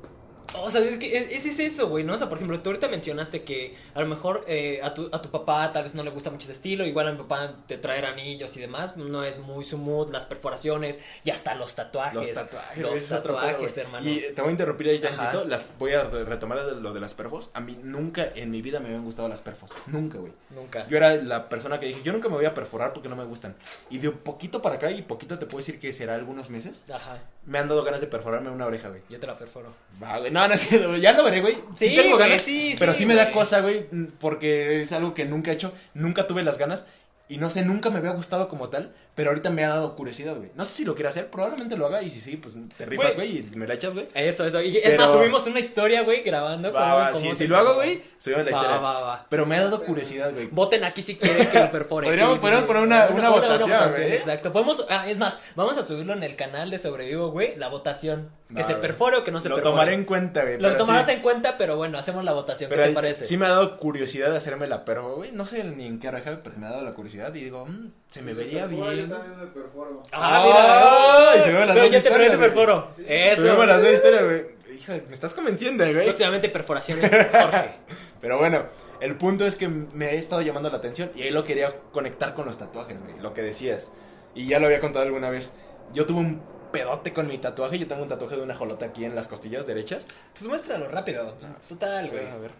[0.54, 2.14] O sea, es que es, es- es eso, güey, ¿no?
[2.14, 5.20] O sea, por ejemplo, tú ahorita mencionaste que a lo mejor eh, a, tu, a
[5.20, 7.76] tu papá tal vez no le gusta mucho ese estilo, igual a mi papá te
[7.78, 12.14] traer anillos y demás, no es muy su mood, las perforaciones y hasta los tatuajes.
[12.14, 14.08] Los tatuajes, Los tatuajes, pedo, hermano.
[14.08, 15.44] Y te voy a interrumpir ahí tantito.
[15.44, 17.50] Las, voy a re- retomar lo de las perfos.
[17.54, 19.70] A mí nunca en mi vida me habían gustado las perfos.
[19.86, 20.32] Nunca, güey.
[20.50, 20.88] Nunca.
[20.88, 23.24] Yo era la persona que dije, yo nunca me voy a perforar porque no me
[23.24, 23.54] gustan.
[23.90, 26.86] Y de un poquito para acá, y poquito te puedo decir que será algunos meses,
[26.90, 29.00] Ajá, me han dado ganas de perforarme una oreja, güey.
[29.08, 29.74] yo te la perforo.
[30.02, 30.30] Va, güey.
[30.30, 30.54] No, no
[30.88, 31.00] güey.
[31.00, 31.54] Ya lo veré, güey.
[31.74, 32.42] Sí, Sí, tengo güey, ganas.
[32.42, 33.86] sí, pero sí, sí, me da cosa, güey.
[34.20, 35.72] Porque es algo que nunca he hecho.
[35.94, 36.86] Nunca tuve las ganas.
[37.28, 38.94] Y no sé, nunca me había gustado como tal.
[39.18, 40.50] Pero ahorita me ha dado curiosidad, güey.
[40.54, 41.26] No sé si lo quiero hacer.
[41.26, 42.02] Probablemente lo haga.
[42.04, 43.38] Y si sí, pues te rifas, Güey.
[43.38, 44.06] Y me la echas, güey.
[44.14, 44.62] Eso, eso.
[44.62, 46.72] Y es Pero- más, subimos una historia, güey, grabando.
[46.72, 48.78] Va, cómo- va, sí, si lo hago, güey, subimos la Va, historia.
[48.78, 49.26] va, va.
[49.28, 50.46] Pero me ha dado curiosidad, güey.
[50.46, 52.06] Voten aquí si quieren que lo perfore.
[52.10, 52.66] Podríamos- sí, sí, podríamos sí.
[52.68, 54.12] poner una- una votación, güey.
[54.14, 54.52] Exacto.
[54.52, 58.30] Podemos, ah, es más, vamos a subirlo en el canal de Sobrevivo, güey, la votación.
[58.54, 59.72] Que se perfore o que no se Lo perfore.
[59.74, 60.54] tomaré en cuenta, güey.
[60.58, 61.12] Lo pero tomarás sí.
[61.12, 62.70] en cuenta, pero bueno, hacemos la votación.
[62.70, 63.24] Pero ¿Qué te parece?
[63.26, 65.32] sí me ha dado curiosidad de hacerme la perro, güey.
[65.32, 67.34] No sé ni en qué oreja, pero me ha dado la curiosidad.
[67.34, 68.66] Y digo, mm, se me vería
[69.08, 70.02] Yo también me perforo.
[70.12, 71.30] Ah, mira.
[71.32, 72.48] Ay, se ven las Pero dos ya te, te historias, güey.
[72.50, 72.88] perforo.
[72.96, 73.04] Sí.
[73.08, 73.42] Eso.
[73.42, 74.46] Subimos las dos historias, güey.
[74.76, 76.04] Hija, me estás convenciendo, güey.
[76.04, 77.70] Próximamente perforaciones, Jorge.
[78.20, 78.64] Pero bueno,
[79.00, 82.34] el punto es que me ha estado llamando la atención y ahí lo quería conectar
[82.34, 83.18] con los tatuajes, güey.
[83.20, 83.90] Lo que decías.
[84.34, 85.52] Y ya lo había contado alguna vez.
[85.92, 86.42] Yo tuve un
[86.72, 87.78] pedote con mi tatuaje.
[87.78, 90.06] Yo tengo un tatuaje de una jolota aquí en las costillas derechas.
[90.34, 91.34] Pues muéstralo rápido.
[91.38, 92.26] Pues, total, güey.
[92.26, 92.50] A ver.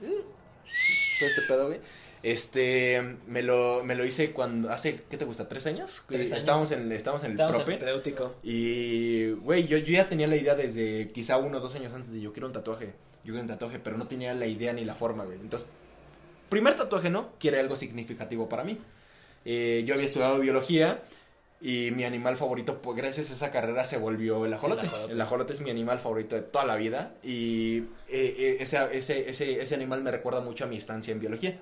[0.00, 1.80] Todo este pedo, güey.
[2.22, 5.48] Este, me lo, me lo hice cuando, hace, ¿qué te gusta?
[5.48, 6.04] ¿Tres años?
[6.06, 6.38] Tres años.
[6.38, 7.78] Estábamos en, estábamos en el Estamos en prope.
[8.44, 12.12] Y, güey, yo, yo ya tenía la idea desde quizá uno o dos años antes
[12.12, 12.92] de yo quiero un tatuaje.
[13.24, 15.38] Yo quiero un tatuaje, pero no tenía la idea ni la forma, güey.
[15.40, 15.68] Entonces,
[16.48, 17.30] primer tatuaje, ¿no?
[17.40, 18.78] Quiere algo significativo para mí.
[19.44, 21.02] Eh, yo había estudiado biología
[21.64, 24.82] Y mi animal favorito, pues gracias a esa carrera, se volvió el ajolote.
[24.82, 25.12] El ajolote.
[25.12, 27.14] El ajolote es mi animal favorito de toda la vida.
[27.22, 31.20] Y eh, eh, ese, ese, ese, ese animal me recuerda mucho a mi estancia en
[31.20, 31.60] biología.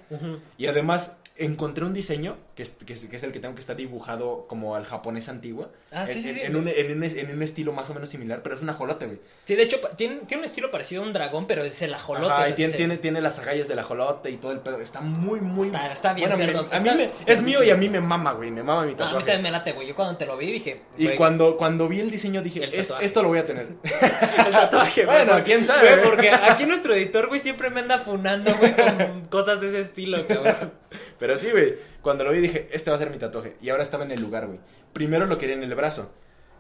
[0.56, 3.60] Y además encontré un diseño, que es, que es, que es el que tengo que
[3.60, 5.70] está dibujado como al japonés antiguo.
[5.92, 6.40] Ah, sí, en, sí, en- sí.
[6.42, 9.18] en un, un, en un estilo más o menos similar, pero es un ajolote, güey.
[9.44, 12.32] Sí, de hecho, tiene, tiene un estilo parecido a un dragón, pero es el ajolote.
[12.32, 14.80] Ajá, y tiene, tiene, tiene las agallas del ajolote y todo el pedo.
[14.80, 15.66] Está muy, muy...
[15.66, 17.46] Está- está bien Bueno, cerdo, me- a mí está me- es cerdísimo.
[17.48, 18.50] mío y a mí me mama, güey.
[18.50, 19.26] Me mama mi No, a mí tatuaje.
[19.26, 19.88] también me late, güey.
[19.88, 20.82] Yo cuando te lo vi dije.
[20.98, 23.06] y güey, cuando, cuando vi el diseño dije, El "Es- tatuaje.
[23.06, 23.68] esto lo voy a tener.
[24.46, 25.06] El tatuaje.
[25.10, 25.96] Bueno, quién sabe.
[25.96, 29.80] güey, porque aquí nuestro editor, güey, siempre me anda funando, güey, con cosas de ese
[29.80, 30.72] estilo, cabrón.
[31.18, 31.74] Pero sí, güey.
[32.02, 33.56] Cuando lo vi dije, este va a ser mi tatuaje.
[33.60, 34.58] Y ahora estaba en el lugar, güey.
[34.92, 36.12] Primero lo quería en el brazo.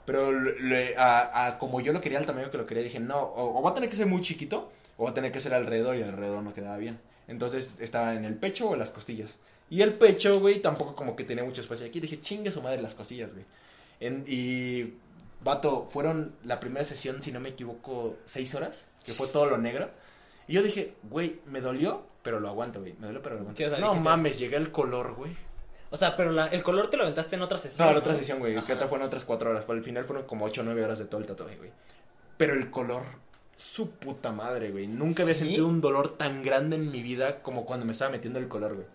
[0.06, 0.30] Pero
[1.58, 3.74] como yo lo quería, al tamaño que lo quería, dije, no, o, o va a
[3.74, 6.52] tener que ser muy chiquito, o va a tener que ser alrededor, y alrededor no
[6.54, 6.98] quedaba bien.
[7.28, 9.38] Entonces estaba en el pecho o en las costillas.
[9.68, 11.86] Y el pecho, güey, tampoco como que tenía mucho espacio.
[11.86, 13.44] Aquí dije, chingue su madre las costillas, güey.
[14.00, 14.94] En- y,
[15.44, 19.58] vato, fueron la primera sesión, si no me equivoco, seis horas, que fue todo lo
[19.58, 19.90] negro.
[20.48, 22.94] Y yo dije, güey, me dolió, pero lo aguanto, güey.
[22.98, 23.58] Me dolió, pero lo aguanto.
[23.58, 25.36] Sí, o sea, no dijiste- mames, llegué al color, güey.
[25.90, 27.86] O sea, pero la- el color te lo aventaste en otra sesión.
[27.86, 28.54] No, la otra sesión, güey.
[28.62, 29.64] Que otra fueron otras cuatro horas.
[29.68, 31.70] Al final fueron como ocho o nueve horas de todo el tatuaje, güey.
[32.36, 33.02] Pero el color,
[33.56, 34.86] su puta madre, güey.
[34.86, 35.40] Nunca había ¿Sí?
[35.40, 38.74] sentido un dolor tan grande en mi vida como cuando me estaba metiendo el color,
[38.74, 38.86] güey.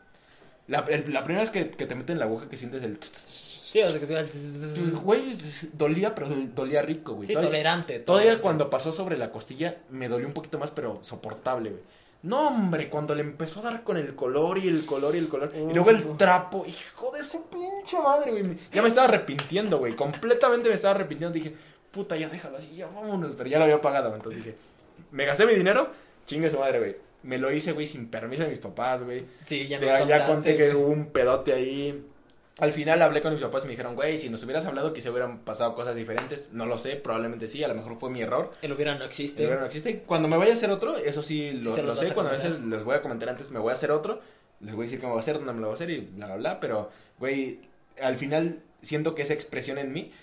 [0.67, 2.97] La, el- la primera vez que, que te meten la aguja que sientes el...
[3.01, 5.01] Sí, o sea, que Pues, sea.
[5.03, 7.27] Güey, es- dolía, pero dolía rico, güey.
[7.27, 7.99] Sí, Todavía- tolerante.
[7.99, 8.41] Todavía tolerante.
[8.41, 11.81] cuando pasó sobre la costilla me dolió un poquito más, pero soportable, güey.
[12.25, 15.27] No, hombre, cuando le empezó a dar con el color y el color y el
[15.27, 15.51] color.
[15.55, 16.65] y luego el trapo.
[16.65, 18.57] Hijo de su pinche madre, güey.
[18.73, 19.95] Ya me estaba arrepintiendo, güey.
[19.95, 21.31] Completamente me estaba arrepintiendo.
[21.31, 21.53] Dije,
[21.91, 23.35] puta, ya déjalo así, ya vámonos.
[23.35, 24.57] Pero ya lo había pagado, entonces dije,
[25.11, 25.89] me gasté mi dinero,
[26.25, 26.95] chingue su madre, güey.
[27.21, 29.25] Me lo hice, güey, sin permiso de mis papás, güey.
[29.45, 32.05] Sí, ya nos Ya, ya contaste, conté que hubo un pedote ahí.
[32.57, 35.11] Al final hablé con mis papás y me dijeron, güey, si nos hubieras hablado quizá
[35.11, 36.49] hubieran pasado cosas diferentes.
[36.53, 38.51] No lo sé, probablemente sí, a lo mejor fue mi error.
[38.61, 39.43] El hubiera no existe.
[39.43, 39.99] El verano no existe.
[40.05, 42.13] Cuando me vaya a hacer otro, eso sí lo, sé.
[42.13, 44.21] Cuando a veces les voy a comentar antes, me voy a hacer otro.
[44.61, 45.99] Les voy a decir me voy a hacer, dónde me lo voy a hacer y
[45.99, 46.59] bla, bla, bla.
[46.61, 46.89] Pero,
[47.19, 47.59] güey,
[48.01, 50.13] al final siento que esa expresión en mí,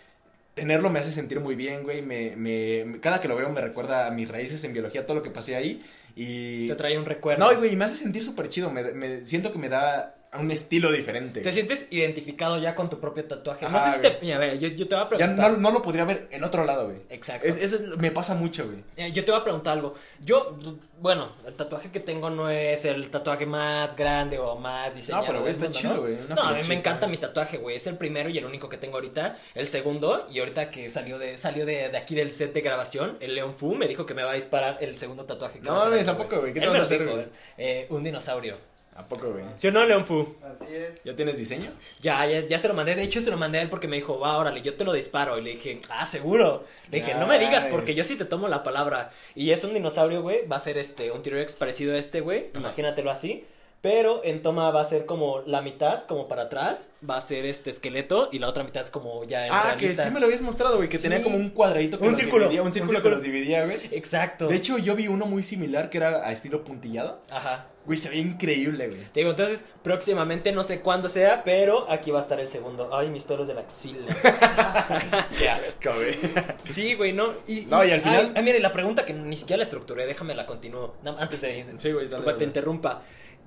[0.54, 2.00] tenerlo me hace sentir muy bien, güey.
[2.00, 5.16] Me, me, me- cada que lo veo me recuerda a mis raíces en biología, todo
[5.18, 5.84] lo que pasé ahí.
[6.16, 6.66] Y...
[6.68, 7.44] Te trae un recuerdo.
[7.52, 8.70] No, güey, me hace sentir súper chido.
[8.70, 11.40] Me, me- siento que me da un estilo diferente.
[11.42, 13.68] Te sientes identificado ya con tu propio tatuaje.
[13.68, 14.18] no sé si te.
[14.22, 15.50] Mira, a ver, yo, yo te voy a Ya preguntar.
[15.52, 16.98] no, no lo podría ver en otro lado, güey.
[17.10, 17.46] Exacto.
[17.46, 18.78] Es- eso es- me pasa mucho, güey.
[18.96, 19.94] Eh, Yo te voy a preguntar algo.
[20.20, 20.56] Yo,
[21.00, 25.22] bueno, el tatuaje que tengo no es el tatuaje más grande o más diseñado.
[25.22, 26.00] No, pero, güey, está mundo, chido, ¿no?
[26.00, 27.76] güey, No, a mí me encanta mi tatuaje, güey.
[27.76, 29.36] Es el primero y el único que tengo ahorita.
[29.54, 33.18] El segundo, y ahorita que salió de salió de, de aquí del set de grabación,
[33.20, 35.58] el León Fu me dijo que me va a disparar el segundo tatuaje.
[35.58, 36.54] que No va a mames, salir, ¿a poco, güey?
[36.54, 37.26] ¿Qué te vas a hacer, dijo, güey?
[37.58, 38.71] eh, un dinosaurio.
[38.94, 39.44] ¿A poco, güey?
[39.56, 40.34] ¿Sí o no, León Fu?
[40.44, 41.02] Así es.
[41.02, 41.70] ¿Ya tienes diseño?
[42.00, 42.94] Ya, ya, ya se lo mandé.
[42.94, 44.92] De hecho, se lo mandé a él porque me dijo, va, órale, yo te lo
[44.92, 45.38] disparo.
[45.38, 46.64] Y le dije, ah, seguro.
[46.90, 49.10] Le dije, no me digas porque yo sí te tomo la palabra.
[49.34, 50.46] Y es un dinosaurio, güey.
[50.46, 52.48] Va a ser este, un T-Rex parecido a este, güey.
[52.50, 52.58] Ajá.
[52.58, 53.46] Imagínatelo así.
[53.80, 56.94] Pero en toma va a ser como la mitad, como para atrás.
[57.08, 58.28] Va a ser este esqueleto.
[58.30, 60.76] Y la otra mitad es como ya en Ah, que sí me lo habías mostrado,
[60.76, 61.04] güey, que Sí.
[61.04, 63.14] tenía como un cuadradito que Un los círculo, dividía, un un círculo que círculo.
[63.16, 63.80] los dividía, güey.
[63.90, 64.46] Exacto.
[64.48, 67.22] De hecho, yo vi uno muy similar que era a estilo puntillado.
[67.30, 67.66] Ajá.
[67.84, 69.00] Güey, se ve increíble, güey.
[69.12, 72.94] Te digo, entonces, próximamente, no sé cuándo sea, pero aquí va a estar el segundo.
[72.96, 74.06] Ay, mis pelos de la axila.
[75.36, 76.16] Qué asco, güey.
[76.64, 77.32] Sí, güey, ¿no?
[77.48, 80.06] Y, No, y al final- Ay, ay, mire, la pregunta que ni siquiera la estructuré,
[80.06, 80.94] déjame la continúo.
[81.02, 81.66] No, antes de.
[81.78, 82.38] Sí, güey, dale, dale.
[82.38, 83.02] te interrumpa.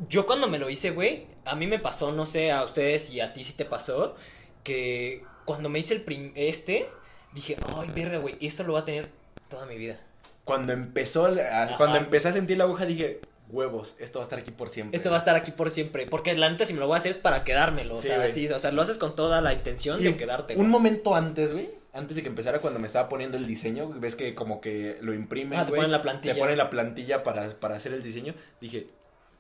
[0.10, 3.22] Yo cuando me lo hice, güey, a mí me pasó, no sé, a ustedes y
[3.22, 4.16] a ti sí te pasó,
[4.64, 6.90] que cuando me hice el prim este,
[7.32, 9.08] dije, ay, verga, güey, esto lo va a tener
[9.50, 9.98] toda mi vida.
[10.44, 11.78] Cuando empezó, Ajá.
[11.78, 14.98] cuando empecé a sentir la aguja, dije, huevos, esto va a estar aquí por siempre.
[14.98, 16.06] Esto va a estar aquí por siempre.
[16.08, 17.96] Porque la neta, si me lo voy a hacer es para quedármelo.
[17.96, 20.56] Sí, o sea, sí, o sea, lo haces con toda la intención Y de quedarte.
[20.56, 24.16] Un momento antes, güey, antes de que empezara, cuando me estaba poniendo el diseño, ves
[24.16, 26.34] que como que lo imprimen, Ah, te ponen la plantilla.
[26.34, 28.34] Te ponen la plantilla para, para hacer el diseño.
[28.60, 28.88] Dije,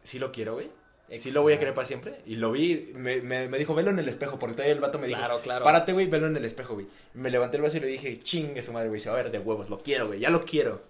[0.03, 0.69] sí lo quiero, güey.
[1.17, 2.15] Sí lo voy a querer para siempre.
[2.25, 4.97] Y lo vi, me, me, me dijo, velo en el espejo, porque todavía el vato
[4.97, 5.63] me dijo, Claro, claro.
[5.63, 6.87] párate, güey, velo en el espejo, güey.
[7.13, 9.31] Me levanté el brazo y le dije, chingue su madre, güey, se va a ver
[9.31, 10.81] de huevos, lo quiero, güey, ya lo quiero.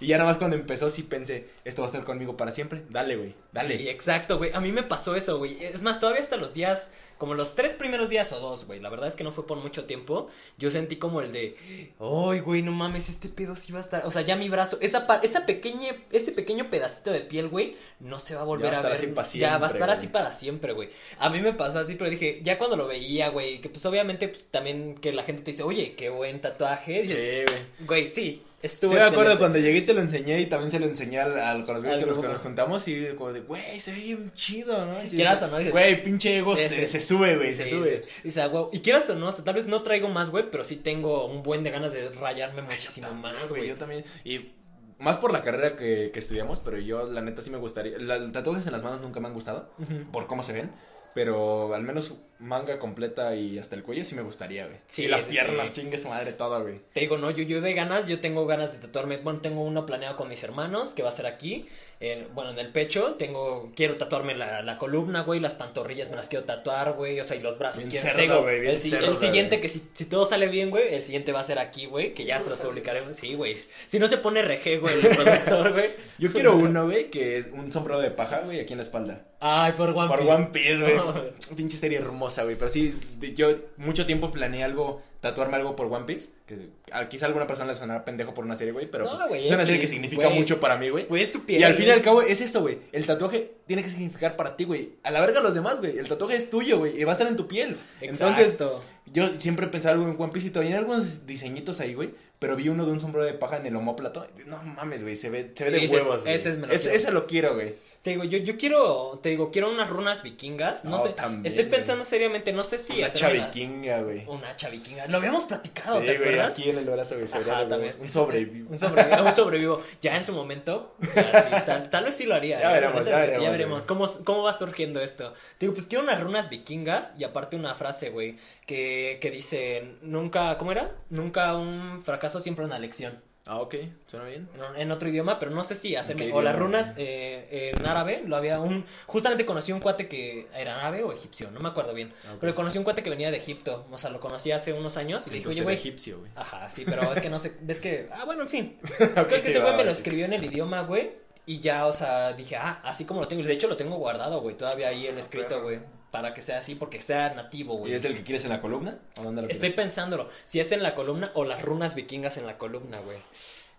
[0.00, 2.82] Y ya nada más cuando empezó sí pensé, esto va a estar conmigo para siempre.
[2.90, 3.76] Dale, güey, dale.
[3.78, 4.52] Sí, exacto, güey.
[4.52, 5.62] A mí me pasó eso, güey.
[5.64, 8.78] Es más, todavía hasta los días, como los tres primeros días o dos, güey.
[8.80, 10.28] La verdad es que no fue por mucho tiempo.
[10.58, 11.56] Yo sentí como el de,
[11.98, 14.04] ay, güey, no mames, este pedo sí va a estar.
[14.06, 18.18] O sea, ya mi brazo, esa, esa pequeña, ese pequeño pedacito de piel, güey, no
[18.18, 19.18] se va a volver Ya va a estar ver.
[19.18, 19.96] así ya va a estar güey.
[19.98, 20.90] así para siempre, güey.
[21.18, 24.28] A mí me pasó así, pero dije, ya cuando lo veía, güey, que pues obviamente,
[24.28, 27.00] pues también que la gente te dice, oye, qué buen tatuaje.
[27.02, 27.86] Dices, Sí, güey.
[27.86, 29.38] Güey, sí, Estuvo Sí, me acuerdo excelente.
[29.38, 31.82] cuando llegué y te lo enseñé y también se lo enseñé al, al- los Al
[31.82, 35.02] que que nos juntamos y como de, güey, se ve bien chido, ¿no?
[35.04, 38.02] Y Quieras o no, Güey, pinche ego se, sube, güey, se sube.
[38.02, 38.10] sí.
[38.24, 40.50] Dice, "Ah, güey", Y quieras o no, o sea, tal vez no traigo más, güey,
[40.50, 43.68] pero sí tengo un buen de ganas de rayarme muchísimo más, güey.
[43.68, 44.04] Yo también.
[44.24, 44.52] Y
[44.98, 47.98] más por la carrera que, que estudiamos, pero yo, la neta, sí me gustaría.
[47.98, 49.70] Los tatuajes en las manos nunca me han gustado,
[50.12, 50.70] por cómo se ven.
[51.14, 54.78] Pero al menos manga completa y hasta el cuello sí me gustaría, güey.
[54.86, 55.80] Sí, y las piernas, sí.
[55.80, 56.80] chingue su madre, todo, güey.
[56.92, 59.16] Te digo, no, yo, yo de ganas, yo tengo ganas de tatuarme.
[59.18, 61.66] Bueno, tengo uno planeado con mis hermanos, que va a ser aquí.
[61.98, 63.14] en- bueno, en el pecho.
[63.14, 65.40] Tengo, quiero tatuarme la, la columna, güey.
[65.40, 67.18] Las pantorrillas me las quiero tatuar, güey.
[67.20, 67.78] O sea, y los brazos.
[67.78, 69.62] Bien quiero- cerdo, te digo, güey, bien el, cerdo, el siguiente, güey.
[69.62, 72.12] que si, si todo sale bien, güey, el siguiente va a ser aquí, güey.
[72.12, 73.16] Que ya se los publicaremos.
[73.16, 73.56] Sí, güey.
[73.86, 75.90] Si no se pone reje, güey, el productor, güey.
[76.18, 79.24] Yo quiero uno, güey, que es un sombrero de paja, güey, aquí en la espalda.
[79.40, 80.32] Ay, por One Por Piece.
[80.32, 81.00] One Piece, güey.
[81.56, 82.56] Pinche serie hermosa, güey.
[82.56, 82.94] Pero sí,
[83.34, 86.30] yo mucho tiempo planeé algo, tatuarme algo por One Piece.
[86.46, 86.68] Que
[87.08, 88.90] quizá alguna persona le sonará pendejo por una serie, güey.
[88.90, 90.38] Pero No, pues, güey, es una serie que significa güey.
[90.38, 91.06] mucho para mí, güey.
[91.06, 91.60] Güey, es tu piel.
[91.60, 92.78] Y al fin y al cabo es esto, güey.
[92.92, 94.92] El tatuaje tiene que significar para ti, güey.
[95.02, 95.98] A la verga los demás, güey.
[95.98, 97.00] El tatuaje es tuyo, güey.
[97.00, 97.76] Y va a estar en tu piel.
[98.00, 98.82] Entonces, Exacto.
[99.06, 102.10] yo siempre pensaba algo en One Piece y todavía hay algunos diseñitos ahí, güey.
[102.38, 104.26] Pero vi uno de un sombrero de paja en el homóplato.
[104.44, 105.16] No mames, güey.
[105.16, 106.34] Se ve, se ve de huevos, güey.
[106.34, 106.96] ese es me lo Ese- quiero.
[106.98, 107.74] ese lo quiero, güey.
[108.02, 110.84] Te digo, yo, yo quiero, te digo, quiero unas runas vikingas.
[110.84, 111.14] No Oh, sé.
[111.14, 111.76] también, estoy güey.
[111.76, 114.24] pensando seriamente, no sé si Una hacerme la- chaviquinga, güey.
[114.26, 115.06] Una chavikinga.
[115.06, 116.50] Lo habíamos platicado, Sí, ¿te güey, acuerdas?
[116.50, 117.94] aquí en el brazo, güey, Ajá, también.
[118.00, 118.70] Un sobrevivo.
[118.70, 119.82] Un sobrevivo, un sobrevivo.
[120.02, 122.60] Ya en su momento, ya, sí, tal, tal vez sí lo haría.
[122.60, 122.74] Ya ¿eh?
[122.74, 125.32] veremos, ya veremos, veremos cómo, cómo va surgiendo esto.
[125.58, 128.36] Te digo, pues quiero unas runas vikingas y aparte una frase, güey,
[128.66, 130.94] que, que dice, nunca, ¿cómo era?
[131.08, 133.22] Nunca un fracaso, siempre una lección.
[133.48, 133.76] Ah, ok,
[134.08, 134.48] suena bien.
[134.74, 136.32] En, en otro idioma, pero no sé si hacerme.
[136.32, 138.84] O las runas eh, en árabe, lo había un.
[139.06, 142.12] Justamente conocí un cuate que era árabe o egipcio, no me acuerdo bien.
[142.26, 142.34] Ah.
[142.40, 143.86] Pero conocí un cuate que venía de Egipto.
[143.92, 145.76] O sea, lo conocí hace unos años y le dije, oye, güey.
[145.76, 146.32] egipcio, güey.
[146.34, 147.52] Ajá, sí, pero es que no sé.
[147.68, 148.08] Es que.
[148.10, 148.78] Ah, bueno, en fin.
[149.16, 151.12] Ok, es que ese güey me lo escribió en el idioma, güey.
[151.46, 153.42] Y ya, o sea, dije, ah, así como lo tengo.
[153.42, 154.56] Y de hecho lo tengo guardado, güey.
[154.56, 155.62] Todavía ahí el escrito, perro.
[155.62, 155.78] güey.
[156.10, 157.94] Para que sea así, porque sea nativo, ¿Y güey.
[157.94, 158.98] es el que quieres en la columna?
[159.16, 159.76] ¿O dónde lo Estoy quieres?
[159.76, 160.28] pensándolo.
[160.46, 163.18] Si es en la columna o las runas vikingas en la columna, güey.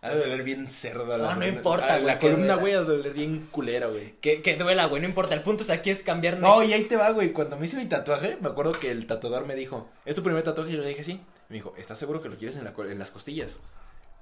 [0.01, 1.05] Ha de doler bien cerdo.
[1.05, 4.13] No, las- no importa, Ah, güey, La columna, güey, a doler bien culero, güey.
[4.21, 5.33] Que, que duela, güey, no importa.
[5.33, 6.37] El punto es aquí es cambiar.
[6.37, 7.31] No, y ahí te va, güey.
[7.33, 10.43] Cuando me hice mi tatuaje, me acuerdo que el tatuador me dijo, ¿es tu primer
[10.43, 10.71] tatuaje?
[10.71, 11.19] Y yo le dije, sí.
[11.49, 13.59] Me dijo, ¿estás seguro que lo quieres en, la en las costillas?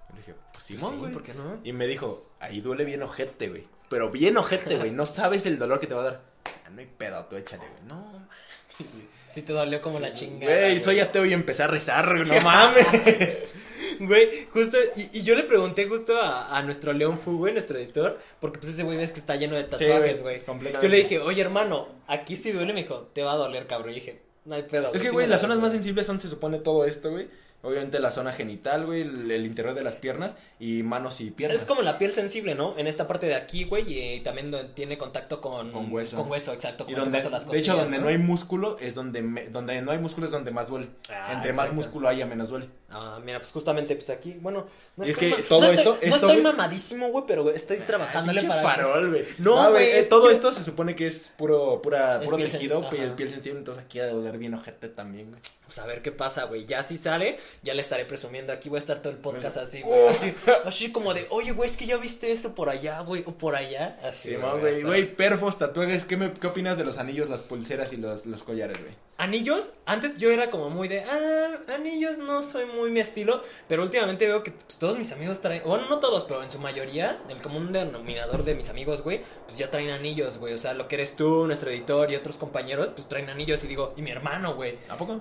[0.10, 1.12] Y le dije, pues Simón, sí, güey.
[1.12, 1.60] ¿por qué no?
[1.66, 3.68] Y me dijo, ahí duele bien ojete, güey.
[3.90, 4.92] Pero bien ojete, güey.
[4.92, 6.22] No sabes el dolor que te va a dar.
[6.70, 7.84] No hay pedo, tú échale, güey.
[7.88, 9.16] No, mames, güey.
[9.30, 10.54] Sí te dolió como la chingada.
[10.62, 12.28] Güey, soy ateo y empecé a rezar, güey.
[12.28, 13.56] No mames.
[14.00, 17.78] Güey, justo, y, y yo le pregunté justo a, a nuestro León Fu, güey, nuestro
[17.78, 20.74] editor, porque pues ese güey ves que está lleno de tatuajes, güey, güey.
[20.74, 23.92] yo le dije, oye hermano, aquí sí duele, me dijo, te va a doler, cabrón.
[23.92, 24.92] Y dije, no hay pedo.
[24.94, 25.78] Es que, sí güey, las zonas más güey".
[25.78, 27.28] sensibles son, se supone, todo esto, güey.
[27.62, 31.62] Obviamente la zona genital, güey, el, el interior de las piernas y manos y piernas.
[31.62, 32.78] Es como la piel sensible, ¿no?
[32.78, 35.72] En esta parte de aquí, güey, y también donde tiene contacto con...
[35.72, 36.16] Con hueso.
[36.18, 36.86] Con hueso, exacto.
[36.88, 39.98] Y donde, las de hecho, donde no hay músculo es donde, me- donde no hay
[39.98, 40.90] músculo es donde más duele.
[41.10, 42.70] Ah, Entre más músculo haya, menos duele.
[42.92, 44.68] Ah, mira, pues justamente, pues aquí, bueno...
[44.96, 47.78] No es que todo no estoy- esto- No esto, estoy güey- mamadísimo, güey, pero estoy
[47.80, 48.76] trabajándole Pinche para...
[48.76, 49.26] farol, güey.
[49.40, 52.88] No, güey, es todo esto se supone que es puro, pura, Es puro piel tejido,
[52.92, 55.42] piel, piel sensible, entonces aquí ha de doler bien ojete también, güey.
[55.66, 56.66] Pues a ver qué pasa, güey.
[56.66, 58.54] Ya si sale, ya le estaré presumiendo.
[58.54, 59.88] Aquí voy a estar todo el podcast Pues, así, oh.
[59.88, 60.08] güey.
[60.08, 63.34] Así, así como de, oye, güey, es que ya viste eso por allá, güey, o
[63.34, 64.00] por allá.
[64.04, 67.94] Así, Sí, güey, güey, perfos, tatuajes, ¿qué, me, ¿qué opinas de los anillos, las pulseras
[67.94, 68.94] y los, los collares, güey?
[69.18, 73.84] Anillos, antes yo era como muy de, ah, anillos no soy muy mi estilo, pero
[73.84, 77.22] últimamente veo que pues, todos mis amigos traen, bueno, no todos, pero en su mayoría,
[77.30, 80.88] el común denominador de mis amigos, güey, pues ya traen anillos, güey, o sea, lo
[80.88, 84.12] que eres tú, nuestro editor y otros compañeros, pues traen anillos y digo, y mi
[84.12, 85.20] hermano, güey, ¿A poco?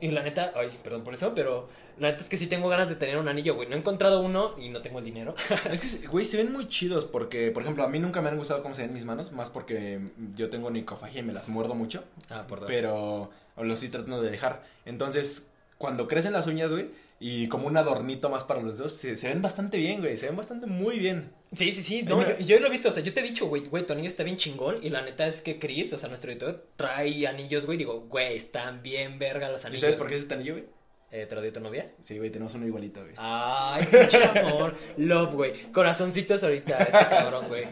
[0.00, 2.88] Y la neta, ay, perdón por eso, pero la neta es que sí tengo ganas
[2.88, 5.34] de tener un anillo, güey, no he encontrado uno y no tengo el dinero.
[5.70, 8.36] Es que, güey, se ven muy chidos porque, por ejemplo, a mí nunca me han
[8.36, 10.00] gustado cómo se ven mis manos, más porque
[10.34, 14.30] yo tengo nicofagia y me las muerdo mucho, Ah, por pero lo estoy tratando de
[14.30, 14.62] dejar.
[14.84, 15.48] Entonces,
[15.84, 16.88] cuando crecen las uñas, güey,
[17.20, 20.26] y como un adornito más para los dedos, se, se ven bastante bien, güey, se
[20.26, 21.30] ven bastante muy bien.
[21.52, 23.46] Sí, sí, sí, no, yo, yo lo he visto, o sea, yo te he dicho,
[23.46, 26.08] güey, güey, tu anillo está bien chingón y la neta es que Chris, o sea,
[26.08, 29.80] nuestro editor, trae anillos, güey, digo, güey, están bien verga los ¿Y anillos.
[29.82, 30.64] sabes por qué es este anillo, güey?
[31.12, 31.92] Eh, ¿Te lo dio tu novia?
[32.00, 33.14] Sí, güey, tenemos uno igualito, güey.
[33.16, 37.68] Ay, pinche amor, love, güey, corazoncitos ahorita, este cabrón, güey.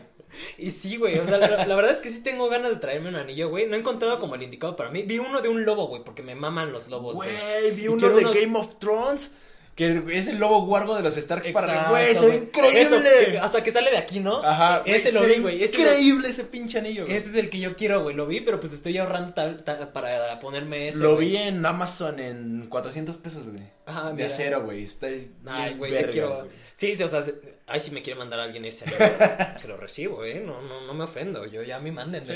[0.59, 3.09] Y sí, güey, o sea, la, la verdad es que sí tengo ganas de traerme
[3.09, 5.03] un anillo, güey, no he encontrado como el indicado para mí.
[5.03, 7.31] Vi uno de un lobo, güey, porque me maman los lobos, güey.
[7.75, 9.31] Vi uno de unos- Game of Thrones
[9.75, 11.89] Que es el lobo guargo de los Starks para...
[11.89, 12.39] Güey, se ve güey.
[12.43, 12.83] increíble.
[12.83, 12.97] Eso,
[13.33, 14.43] que- o sea, que sale de aquí, ¿no?
[14.45, 14.83] Ajá.
[14.85, 15.65] Ese güey, lo vi, güey.
[15.65, 17.05] Ese lo- Increíble ese pinche anillo.
[17.07, 18.15] Ese es el que yo quiero, güey.
[18.15, 20.99] Lo vi, pero pues estoy ahorrando tal- tal- para ponerme ese.
[20.99, 23.63] Lo vi en Amazon en 400 pesos, güey.
[23.87, 24.27] Ajá, de mira.
[24.27, 24.85] acero, güey.
[24.85, 25.07] Está
[25.47, 26.49] Ay, güey, yo quiero.
[26.75, 28.85] Sí, sí, o sea, se- ay, si me quiere mandar alguien ese
[29.59, 30.43] se lo recibo, ¿eh?
[30.45, 31.47] No, no, no me ofendo.
[31.47, 32.27] Yo ya me manden.
[32.27, 32.35] Sí.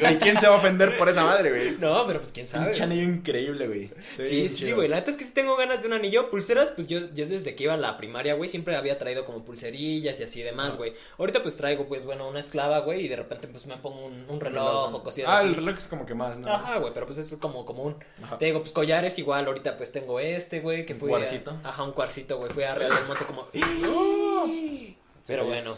[0.00, 1.76] Güey, ¿Quién se va a ofender por esa madre, güey?
[1.78, 2.66] No, pero pues quién sabe.
[2.66, 3.90] Pinche anillo increíble, güey.
[4.12, 4.88] Sí, sí, güey.
[4.88, 6.30] La neta es que sí tengo ganas de un anillo.
[6.30, 9.44] Pulseras, pues yo, yo desde que iba a la primaria, güey, siempre había traído como
[9.44, 10.92] pulserillas y así demás, güey.
[11.18, 14.26] Ahorita pues traigo, pues bueno, una esclava, güey, y de repente pues me pongo un,
[14.28, 15.48] un reloj o cosillas Ah, así.
[15.48, 16.52] el reloj es como que más, ¿no?
[16.52, 17.96] Ajá, güey, pero pues eso es como común.
[18.22, 18.38] Ajá.
[18.38, 21.56] Te digo, pues collares igual, ahorita pues tengo este, güey, que ¿Un fui a- cuarcito?
[21.64, 23.48] Ajá, un cuarcito, güey, fui a Real del Monte como...
[25.26, 25.48] Pero Sí.
[25.48, 25.74] bueno,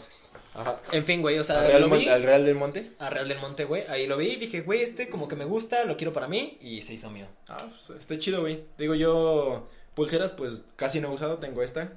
[0.55, 0.77] Ajá.
[0.93, 2.93] en fin, güey, o sea, ¿Al Real, lo Mon- vi al Real del Monte?
[2.99, 5.45] a Real del Monte, güey, ahí lo vi y dije, güey, este como que me
[5.45, 7.27] gusta, lo quiero para mí y se hizo mío.
[7.49, 8.65] Ah, pues está chido, güey.
[8.79, 11.93] Digo, yo pulseras, pues casi no he usado, tengo esta.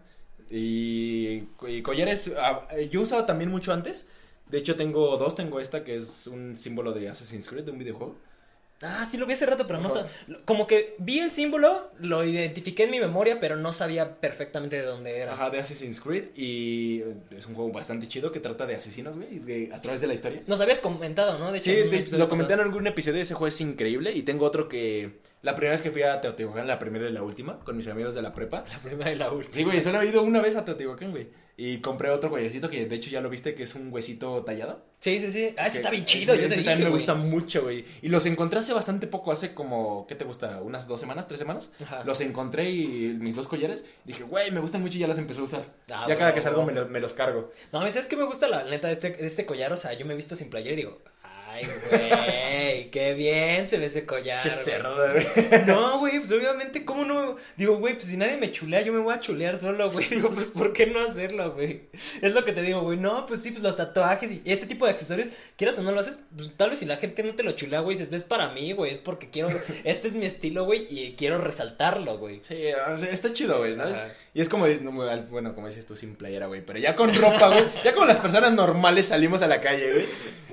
[0.49, 4.07] Y, y collares, ah, yo usaba también mucho antes.
[4.49, 5.35] De hecho, tengo dos.
[5.35, 8.15] Tengo esta que es un símbolo de Assassin's Creed, de un videojuego.
[8.83, 10.07] Ah, sí lo vi hace rato, pero no sa-
[10.45, 14.83] Como que vi el símbolo, lo identifiqué en mi memoria, pero no sabía perfectamente de
[14.83, 15.33] dónde era.
[15.33, 16.25] Ajá, de Assassin's Creed.
[16.35, 17.01] Y
[17.35, 20.13] es un juego bastante chido que trata de asesinos, güey, de- a través de la
[20.13, 20.41] historia.
[20.47, 21.51] Nos habías comentado, ¿no?
[21.51, 21.75] De hecho, Sí,
[22.11, 24.11] de- lo comenté en algún episodio, ese juego es increíble.
[24.11, 25.11] Y tengo otro que...
[25.43, 28.15] La primera vez que fui a Teotihuacán, la primera y la última, con mis amigos
[28.15, 28.63] de la prepa.
[28.69, 29.53] La primera y la última.
[29.53, 31.27] Sí, güey, solo he ido una vez a Teotihuacán, güey.
[31.55, 34.83] Y compré otro guayecito que de hecho ya lo viste, que es un huesito tallado.
[34.99, 35.53] Sí, sí, sí.
[35.57, 36.93] Ah, ese está bien chido, yo te dije, me güey.
[36.93, 37.85] gusta mucho, güey.
[38.01, 40.61] Y los encontré hace bastante poco, hace como, ¿qué te gusta?
[40.63, 41.71] ¿Unas dos semanas, tres semanas?
[41.83, 42.03] Ajá.
[42.05, 43.85] Los encontré y mis dos collares.
[44.05, 45.65] Dije, güey, me gustan mucho y ya los empecé a usar.
[45.91, 47.51] Ah, ya cada que salgo me, lo- me los cargo.
[47.71, 49.71] No, ¿sabes qué me gusta la neta de este, de este collar?
[49.73, 50.99] O sea, yo me he visto sin playera y digo,
[51.53, 54.41] ay, güey, qué bien se ve ese collar.
[54.41, 54.63] Che güey".
[54.63, 55.25] cerdo, güey.
[55.67, 57.35] No, güey, pues obviamente, ¿cómo no?
[57.57, 60.05] Digo, güey, pues si nadie me chulea, yo me voy a chulear solo, güey.
[60.09, 61.83] Digo, pues ¿por qué no hacerlo, güey?
[62.21, 62.97] Es lo que te digo, güey.
[62.97, 65.99] No, pues sí, pues los tatuajes y este tipo de accesorios, quieras o no lo
[65.99, 68.49] haces, pues tal vez si la gente no te lo chulea, güey, dices, es para
[68.49, 69.49] mí, güey, es porque quiero,
[69.83, 72.41] este es mi estilo, güey, y quiero resaltarlo, güey.
[72.43, 73.83] Sí, o sea, está chido, güey, ¿no?
[73.83, 74.09] Ajá.
[74.35, 74.91] Y es como, no,
[75.29, 76.65] bueno, como dices tú, sin playera, güey.
[76.65, 77.65] Pero ya con ropa, güey.
[77.83, 80.05] Ya como las personas normales salimos a la calle, güey.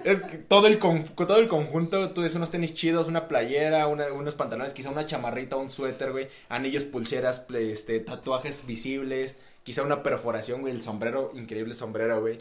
[0.05, 0.79] Es que todo el,
[1.15, 4.91] con- todo el conjunto, tú ves unos tenis chidos, una playera, una- unos pantalones, quizá
[4.91, 6.29] una chamarrita, un suéter, güey.
[6.49, 9.37] Anillos, pulseras, este, tatuajes visibles.
[9.63, 10.75] Quizá una perforación, güey.
[10.75, 12.39] El sombrero, increíble sombrero, güey.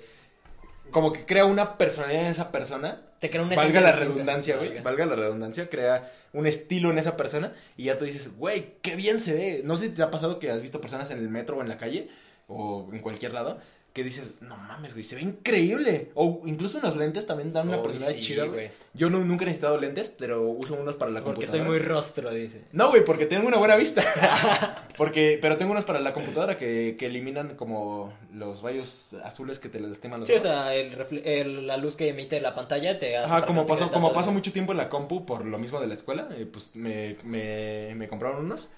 [0.91, 3.02] Como que crea una personalidad en esa persona.
[3.20, 4.70] Te crea una Valga la redundancia, güey.
[4.70, 4.84] Valga.
[4.84, 8.95] Valga la redundancia, crea un estilo en esa persona y ya tú dices, güey, qué
[8.95, 9.62] bien se ve.
[9.66, 11.68] No sé si te ha pasado que has visto personas en el metro o en
[11.70, 12.10] la calle
[12.47, 13.60] o en cualquier lado
[13.93, 16.11] que dices, no mames, güey, se ve increíble.
[16.15, 18.69] O incluso unos lentes también dan una Uy, personalidad sí, chida, güey.
[18.93, 21.69] Yo no, nunca he necesitado lentes, pero uso unos para la Porque soy computadora.
[21.69, 22.63] muy rostro, dice.
[22.71, 24.01] No, güey, porque tengo una buena vista.
[24.97, 29.69] porque, pero tengo unos para la computadora que, que eliminan como los rayos azules que
[29.69, 33.17] te lastiman los Sí, o sea, el el- la luz que emite la pantalla te
[33.17, 33.25] hace...
[33.33, 35.95] Ajá, como pasó, como paso mucho tiempo en la compu por lo mismo de la
[35.95, 38.69] escuela, eh, pues me, me, me compraron unos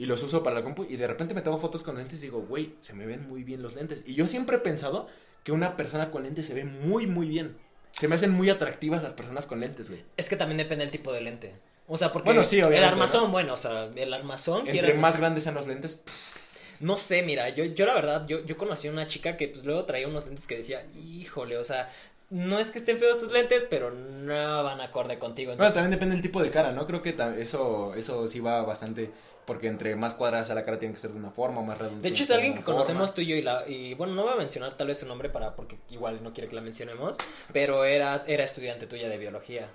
[0.00, 2.22] y los uso para la compu y de repente me tomo fotos con lentes y
[2.22, 4.02] digo, güey, se me ven muy bien los lentes.
[4.06, 5.08] Y yo siempre he pensado
[5.44, 7.54] que una persona con lentes se ve muy, muy bien.
[7.92, 10.02] Se me hacen muy atractivas las personas con lentes, güey.
[10.16, 11.52] Es que también depende del tipo de lente.
[11.86, 13.30] O sea, porque Bueno, sí, el armazón, ¿no?
[13.30, 17.22] bueno, o sea, el armazón, Entre quieras más grandes sean los lentes, pff, No sé,
[17.22, 20.08] mira, yo, yo la verdad, yo, yo conocí a una chica que pues luego traía
[20.08, 21.90] unos lentes que decía, híjole, o sea,
[22.30, 25.54] no es que estén feos tus lentes, pero no van acorde contigo.
[25.56, 26.86] Bueno, también depende del tipo de cara, ¿no?
[26.86, 29.10] Creo que eso, eso sí va bastante,
[29.50, 32.02] porque entre más cuadrada sea la cara tiene que ser de una forma, más redonda.
[32.02, 33.14] de hecho, es alguien que una conocemos forma.
[33.16, 35.28] tú y yo y, la, y bueno, no voy a mencionar tal vez su nombre
[35.28, 37.16] para porque igual no quiere que la mencionemos,
[37.52, 39.68] pero era, era estudiante tuya de biología.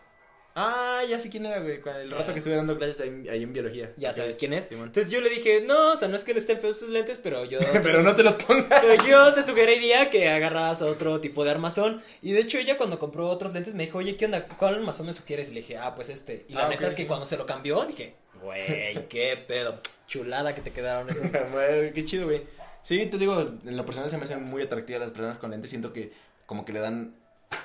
[0.57, 1.82] Ah, ya sé quién era, güey.
[2.01, 3.91] El rato que estuve dando clases ahí, ahí en biología.
[3.97, 4.63] Ya sabes quién es.
[4.63, 4.86] Simón.
[4.88, 7.19] Entonces yo le dije, no, o sea, no es que le estén feos tus lentes,
[7.21, 7.59] pero yo...
[7.84, 8.82] Pero no te los pongas.
[8.82, 12.01] Pero yo te sugeriría que agarraras otro tipo de armazón.
[12.21, 14.47] Y de hecho, ella cuando compró otros lentes me dijo, oye, ¿qué onda?
[14.47, 15.49] ¿Cuál armazón me sugieres?
[15.51, 16.45] Y le dije, ah, pues este.
[16.47, 17.07] Y la Ah, neta ok, es que sí.
[17.09, 18.15] cuando se lo cambió, dije,
[18.45, 19.79] güey, qué pedo.
[20.07, 21.29] Chulada que te quedaron esos.
[21.51, 22.43] Güey, qué chido, güey.
[22.81, 25.69] Sí, te digo, en lo personal se me hacen muy atractivas las personas con lentes.
[25.69, 26.11] Siento que
[26.45, 27.15] como que le dan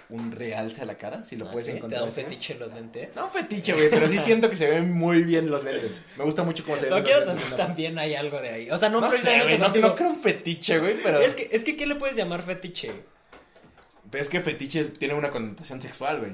[0.08, 1.72] un realce a la cara, si lo ¿Ah, puedes sí?
[1.72, 2.00] ¿Te encontrar.
[2.02, 3.14] da un fetiche los lentes?
[3.16, 6.02] No un fetiche, güey, pero sí siento que se ven muy bien los lentes.
[6.16, 7.44] Me gusta mucho cómo se ven No lentes.
[7.44, 8.70] saber, también hay algo de ahí.
[8.70, 11.20] O sea, no, No, sé, güey, no creo un fetiche, güey, pero...
[11.20, 12.92] Es que, es que, ¿qué le puedes llamar fetiche?
[14.10, 16.32] Pero es que fetiche tiene una connotación sexual, güey.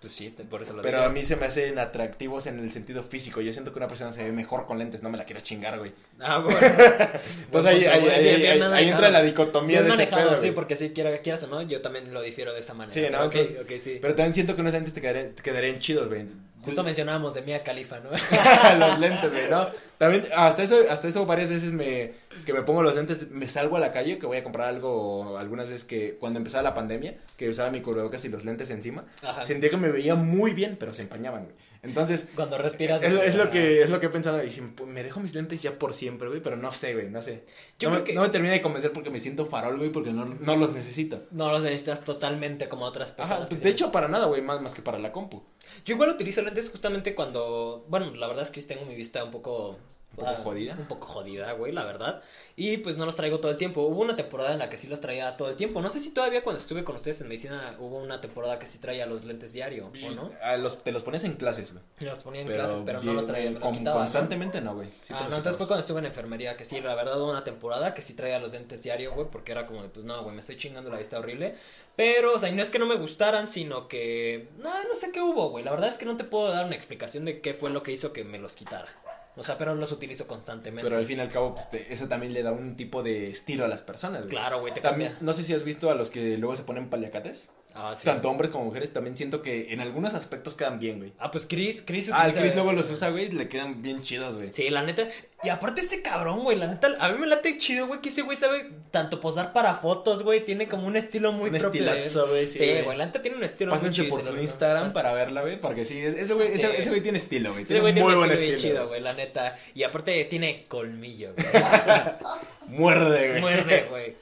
[0.00, 1.10] Pues sí, por eso lo Pero digo.
[1.10, 3.42] a mí se me hacen atractivos en el sentido físico.
[3.42, 5.78] Yo siento que una persona se ve mejor con lentes, no me la quiero chingar,
[5.78, 5.92] güey.
[6.18, 6.58] Ah, bueno.
[7.44, 10.54] Entonces ahí, ahí, ahí, ahí- entra la dicotomía Bien de ese manejado, pedo, sí, güey.
[10.54, 12.94] porque si quiera- quieras o no, yo también lo difiero de esa manera.
[12.94, 13.98] Sí, no, Pero ok, entonces- ok, sí.
[14.00, 16.24] Pero también siento que unos lentes te quedarían, te quedarían chidos, güey.
[16.64, 18.10] Justo mencionábamos de Mia Califa, ¿no?
[18.78, 19.68] los lentes, güey, ¿no?
[19.98, 22.12] También, hasta eso, hasta eso varias veces me,
[22.44, 25.38] que me pongo los lentes, me salgo a la calle, que voy a comprar algo,
[25.38, 29.04] algunas veces que cuando empezaba la pandemia, que usaba mi cubrebocas y los lentes encima,
[29.22, 29.44] Ajá.
[29.46, 31.56] sentía que me veía muy bien, pero se empañaban, güey.
[31.82, 33.02] Entonces, Cuando respiras.
[33.02, 35.34] es, lo- es lo que, es lo que he pensado, y si me dejo mis
[35.34, 37.44] lentes ya por siempre, güey, pero no sé, güey, no sé.
[37.78, 39.90] Yo no, creo me, que- no me termina de convencer porque me siento farol, güey,
[39.90, 41.22] porque no, no los necesito.
[41.30, 43.50] No los necesitas totalmente como otras personas.
[43.50, 45.42] Ajá, de hecho, para nada, güey, más, más que para la compu.
[45.86, 47.86] Yo igual utilizo lentes justamente cuando.
[47.88, 49.78] Bueno, la verdad es que tengo mi vista un poco.
[50.16, 50.74] ¿Un poco jodida?
[50.78, 52.22] Un poco jodida, güey, la verdad.
[52.56, 53.82] Y pues no los traigo todo el tiempo.
[53.82, 55.80] Hubo una temporada en la que sí los traía todo el tiempo.
[55.80, 58.78] No sé si todavía cuando estuve con ustedes en medicina hubo una temporada que sí
[58.78, 60.30] traía los lentes diario, ¿o no?
[60.42, 61.82] Ah, los- te los pones en clases, güey.
[62.00, 63.96] Los ponía en clases, pero no bien, los traía, me los con- quitaba.
[63.96, 64.02] ¿no?
[64.02, 64.88] Constantemente no, güey.
[65.00, 67.30] Sí te ah, no, entonces fue cuando estuve en enfermería, que sí, la verdad hubo
[67.30, 70.20] una temporada que sí traía los lentes diario, güey, porque era como de, pues no,
[70.22, 71.54] güey, me estoy chingando la vista horrible.
[71.96, 75.12] Pero, o sea, y no es que no me gustaran, sino que, no, no sé
[75.12, 75.64] qué hubo, güey.
[75.64, 77.92] La verdad es que no te puedo dar una explicación de qué fue lo que
[77.92, 78.88] hizo que me los quitara.
[79.36, 80.82] O sea, pero los utilizo constantemente.
[80.88, 83.30] Pero al fin y al cabo, pues, te- eso también le da un tipo de
[83.30, 84.30] estilo a las personas, güey.
[84.30, 85.26] Claro, güey, te También, cambia.
[85.26, 87.50] no sé si has visto a los que luego se ponen paliacates.
[87.74, 88.04] Ah, sí.
[88.04, 91.12] Tanto hombres como mujeres, también siento que en algunos aspectos quedan bien, güey.
[91.18, 94.02] Ah, pues Chris, Chris Ah, el Chris luego los usa, güey, y le quedan bien
[94.02, 94.52] chidos, güey.
[94.52, 95.06] Sí, la neta.
[95.42, 98.22] Y aparte ese cabrón, güey, la neta, a mí me late chido, güey, que ese
[98.22, 101.88] güey sabe tanto posar para fotos, güey, tiene como un estilo muy Un propio él.
[101.88, 102.96] estilazo, güey, sí, Sí, güey.
[102.96, 104.22] la neta tiene un estilo Pásense muy chido.
[104.24, 104.42] por su.
[104.42, 106.74] Instagram para verla, güey, porque sí, es- ese güey, ese, Sí.
[106.76, 107.64] ese güey tiene estilo, güey.
[107.64, 108.74] Ese güey tiene muy un buen estilo bien estilo.
[108.74, 109.56] chido, güey, la neta.
[109.74, 111.46] Y aparte tiene colmillo, güey.
[112.70, 113.40] Muerde, güey.
[113.40, 114.14] Muerde, güey.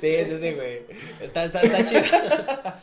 [0.00, 0.80] Sí, sí, sí, güey.
[1.20, 2.02] Está, está, está chido.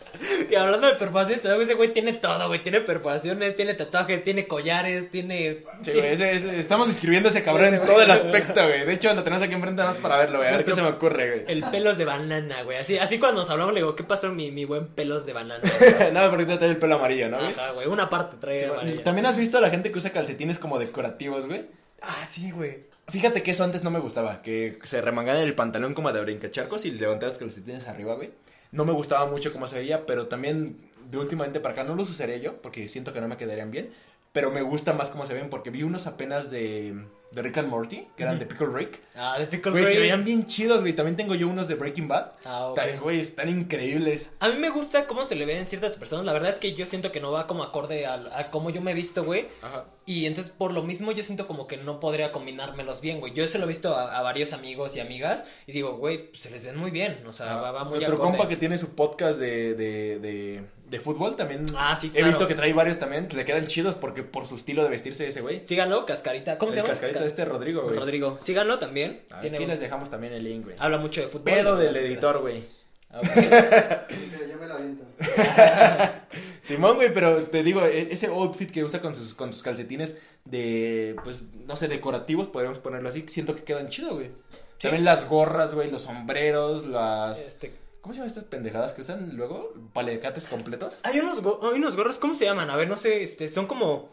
[0.51, 2.61] Y hablando de perforaciones, te digo, ese güey tiene todo, güey.
[2.61, 5.59] Tiene perforaciones, tiene tatuajes, tiene collares, tiene...
[5.81, 8.85] Sí, güey, ese- ese- estamos describiendo a ese cabrón en todo el aspecto, güey.
[8.85, 10.49] De hecho, lo tenemos aquí enfrente nada más para verlo, güey.
[10.49, 11.43] A ver qué se me ocurre, güey.
[11.47, 12.77] El pelos de banana, güey.
[12.77, 15.61] Así, así cuando nos hablamos le digo, ¿qué pasó mi, mi buen pelos de banana?
[16.11, 17.51] Nada, porque te trae el pelo amarillo, ¿no, güey?
[17.51, 17.87] Ajá, güey.
[17.87, 18.79] Una parte trae Sí, güey.
[18.79, 19.03] amarilla.
[19.03, 21.63] También has visto a la gente que usa calcetines como decorativos, güey.
[22.01, 22.79] Ah, sí, güey.
[23.11, 26.85] Fíjate que eso antes no me gustaba, que se remangaban el pantalón como de brincacharcos
[26.85, 28.31] y levantaban los calcetines arriba, güey.
[28.71, 30.77] No me gustaba mucho cómo se veía, pero también
[31.09, 33.91] de últimamente para acá no los usaría yo, porque siento que no me quedarían bien.
[34.31, 37.67] Pero me gusta más cómo se ven, porque vi unos apenas de, de Rick and
[37.69, 38.99] Morty, que eran de Pickle Rick.
[39.15, 39.99] Ah, de Pickle Güey, se Rick.
[40.01, 40.93] veían bien chidos, güey.
[40.93, 42.31] También tengo yo unos de Breaking Bad.
[42.43, 42.79] Ah, ok.
[43.01, 44.31] Güey, están increíbles.
[44.39, 46.25] A mí me gusta cómo se le ven ciertas personas.
[46.25, 48.91] La verdad es que yo siento que no va como acorde a, cómo yo me
[48.91, 49.47] he visto, güey.
[49.61, 49.85] Ajá.
[50.05, 53.33] Y entonces por lo mismo yo siento como que no podría combinármelos bien, güey.
[53.33, 56.41] Yo se lo he visto a, a varios amigos y amigas y digo, güey, pues,
[56.41, 57.21] se les ven muy bien.
[57.27, 58.31] O sea, va, va muy Nuestro acorde.
[58.37, 61.65] compa que tiene su podcast de, de, de, de fútbol también.
[61.77, 62.27] Ah, sí, He claro.
[62.27, 65.27] visto que trae varios también, que le quedan chidos porque por su estilo de vestirse
[65.27, 65.63] ese güey.
[65.63, 66.57] Síganlo, Cascarita.
[66.57, 66.89] ¿Cómo se llama?
[66.89, 67.95] cascarita de este Rodrigo, güey.
[67.95, 68.37] Rodrigo.
[68.41, 69.21] Síganlo también.
[69.31, 70.75] Aquí Tiene- les dejamos también el link, güey.
[70.79, 71.43] Habla mucho de fútbol.
[71.43, 72.63] Pedo la del editor, güey.
[73.11, 73.29] Ah, ok.
[73.33, 75.03] Pero yo me la aviento.
[76.63, 80.17] Simón, güey, pero te digo, e- ese outfit que usa con sus, con sus calcetines
[80.45, 84.27] de, pues, no sé, decorativos, podríamos ponerlo así, siento que quedan chido, güey.
[84.27, 84.83] Sí.
[84.83, 87.39] También las gorras, güey, los sombreros, las...
[87.47, 89.73] Este, ¿Cómo se llaman estas pendejadas que usan luego?
[89.93, 91.01] ¿Palecates completos?
[91.03, 92.69] Hay unos, go- hay unos gorros, ¿cómo se llaman?
[92.69, 94.09] A ver, no sé, este, son como...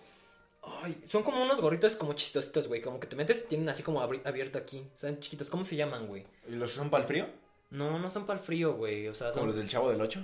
[0.82, 2.82] Ay, son como unos gorritos como chistositos, güey.
[2.82, 4.84] Como que te metes y tienen así como abierto aquí.
[4.94, 5.48] Son chiquitos.
[5.48, 6.26] ¿Cómo se llaman, güey?
[6.48, 7.26] ¿Y los usan para el frío?
[7.70, 9.06] No, no son para el frío, güey.
[9.06, 9.46] O sea, Como son...
[9.48, 10.20] los del Chavo del 8.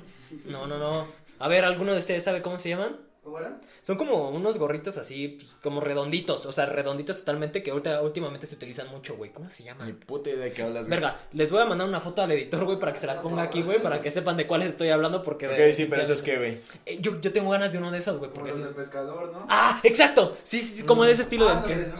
[0.46, 1.06] No, no, no.
[1.38, 2.98] A ver, ¿alguno de ustedes sabe cómo se llaman?
[3.22, 3.60] ¿Cómo eran?
[3.82, 6.44] Son como unos gorritos así, pues, como redonditos.
[6.44, 9.30] O sea, redonditos totalmente que ahorita, últimamente se utilizan mucho, güey.
[9.30, 9.94] ¿Cómo se Ni llaman?
[10.06, 10.98] puta idea de qué hablas, güey.
[10.98, 13.42] Verga, les voy a mandar una foto al editor, güey, para que se las ponga
[13.44, 15.46] aquí, güey, para que sepan de cuáles estoy hablando, porque...
[15.46, 16.60] Ok, sí, pero eso es que, güey.
[16.84, 18.50] Eh, yo, yo tengo ganas de uno de esos, güey, Como porque...
[18.50, 19.46] los sí- del pescador, ¿no?
[19.48, 19.80] ¡Ah!
[19.84, 20.36] ¡Exacto!
[20.42, 21.76] Sí, sí, sí, como de ese estilo Ah, de...
[21.76, 21.98] los.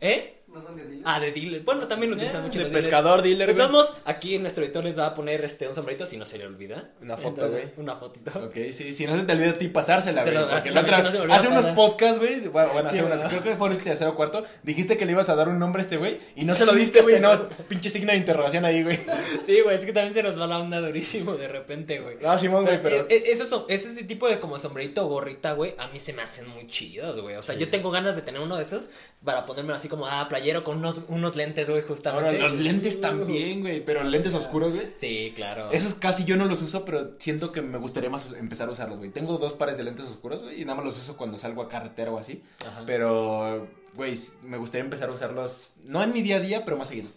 [0.00, 0.41] ¿Eh?
[0.52, 1.02] No son de dealer.
[1.06, 1.62] Ah, de dealer.
[1.62, 2.58] Bueno, también lo utilizan Eh, mucho.
[2.58, 3.82] de pescador, dealer, De todos güey.
[3.82, 6.46] modos, aquí nuestro editor les va a poner este, un sombrerito si no se le
[6.46, 6.90] olvida.
[7.00, 7.70] Una foto, güey.
[7.78, 8.30] Una fotito.
[8.38, 10.44] Ok, sí, si no se te olvida a ti pasársela, Se güey.
[10.44, 12.48] porque la no- otra- si no se me olvida hace unos podcasts, güey.
[12.48, 14.44] Bueno, bueno, hace unas, creo que fue el tercero o cuarto.
[14.62, 16.20] Dijiste que le ibas a dar un nombre a este güey.
[16.36, 17.18] Y no se lo diste, güey.
[17.18, 17.32] No,
[17.68, 18.98] pinche signo de interrogación ahí, güey.
[19.46, 22.16] Sí, güey, es que también se nos va la onda durísimo de repente, güey.
[22.20, 22.96] No, Simón, güey, pero.
[22.96, 26.12] eh, eh, esos son- ese tipo de como sombrerito o gorrita, güey, a mí se
[26.12, 27.36] me hacen muy chidos, güey.
[27.36, 27.60] O sea, Sí.
[27.60, 28.84] yo tengo ganas de tener uno de esos
[29.24, 30.26] para ponérmelo así como, ah,
[30.64, 32.26] con unos, unos lentes, güey, justamente.
[32.26, 33.84] Ahora, los lentes también, güey.
[33.84, 34.88] Pero lentes oscuros, güey.
[34.94, 35.70] Sí, claro.
[35.70, 38.98] Esos casi yo no los uso, pero siento que me gustaría más empezar a usarlos,
[38.98, 39.10] güey.
[39.10, 41.68] Tengo dos pares de lentes oscuros, güey, y nada más los uso cuando salgo a
[41.68, 42.42] carretera o así.
[42.66, 42.82] Ajá.
[42.86, 46.88] Pero, güey, me gustaría empezar a usarlos, no en mi día a día, pero más
[46.88, 47.08] seguido.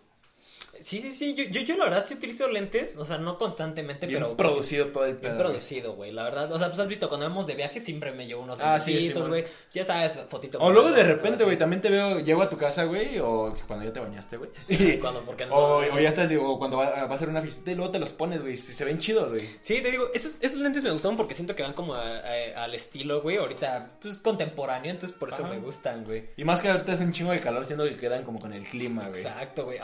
[0.79, 1.33] Sí, sí, sí.
[1.33, 4.35] Yo, yo, yo la verdad sí utilizo lentes, o sea, no constantemente, Bien pero.
[4.37, 5.33] producido todo el Bien pedo.
[5.35, 5.45] güey.
[5.47, 6.51] producido, güey, la verdad.
[6.51, 8.91] O sea, pues has visto, cuando vamos de viaje siempre me llevo unos Ah, sí,
[8.93, 9.45] lentecitos, güey.
[9.71, 10.59] ya sabes, fotito.
[10.59, 13.85] O luego de repente, güey, también te veo, llego a tu casa, güey, o cuando
[13.85, 14.49] ya te bañaste, güey.
[14.69, 15.55] Y- Cuando, porque no.
[15.55, 17.99] O, o ya estás, digo, cuando va, va a ser una visita y luego te
[17.99, 19.47] los pones, güey, si se ven chidos, güey.
[19.61, 22.63] Sí, te digo, esos, esos lentes me gustaron porque siento que van como a- a-
[22.63, 25.53] al estilo, güey, ahorita, pues contemporáneo, entonces por eso Ajá.
[25.53, 26.29] me gustan, güey.
[26.37, 28.63] Y más que ahorita es un chingo de calor, siendo que quedan como con el
[28.63, 29.21] clima, güey.
[29.21, 29.79] Exacto, güey.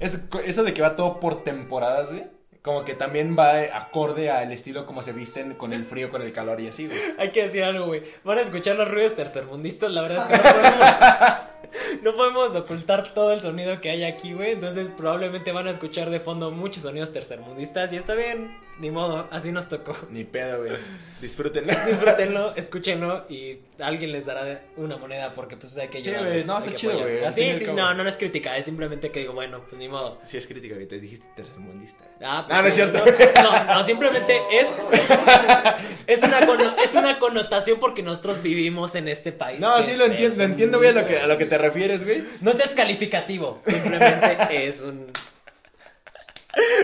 [0.00, 2.24] Es- eso de que va todo por temporadas, güey.
[2.62, 6.32] Como que también va acorde al estilo como se visten con el frío, con el
[6.32, 6.98] calor y así, güey.
[7.18, 8.02] Hay que decir algo, güey.
[8.24, 11.57] Van a escuchar los ruidos tercermundistas, la verdad es que no
[12.02, 14.52] no podemos ocultar todo el sonido que hay aquí, güey.
[14.52, 19.28] Entonces probablemente van a escuchar de fondo muchos sonidos tercermundistas y está bien, ni modo,
[19.30, 19.96] así nos tocó.
[20.10, 20.72] Ni pedo, güey.
[21.20, 21.72] Disfrútenlo.
[21.86, 26.58] Disfrútenlo, escúchenlo y alguien les dará una moneda porque pues hay que Sí, güey, no,
[26.58, 29.88] está chido, güey, sí, no, no, es crítica, es simplemente que digo, bueno, pues ni
[29.88, 30.20] modo.
[30.24, 30.86] Sí, es crítica, güey.
[30.86, 32.04] Te dijiste tercermundista.
[32.20, 33.04] Ah, No, no es cierto.
[33.42, 34.68] No, no, simplemente es
[36.06, 36.38] es una,
[36.82, 39.60] es una connotación porque nosotros vivimos en este país.
[39.60, 42.24] No, sí lo entiendo, entiendo, güey, a lo que, a lo que te refieres, güey.
[42.40, 45.10] No es descalificativo, simplemente es un...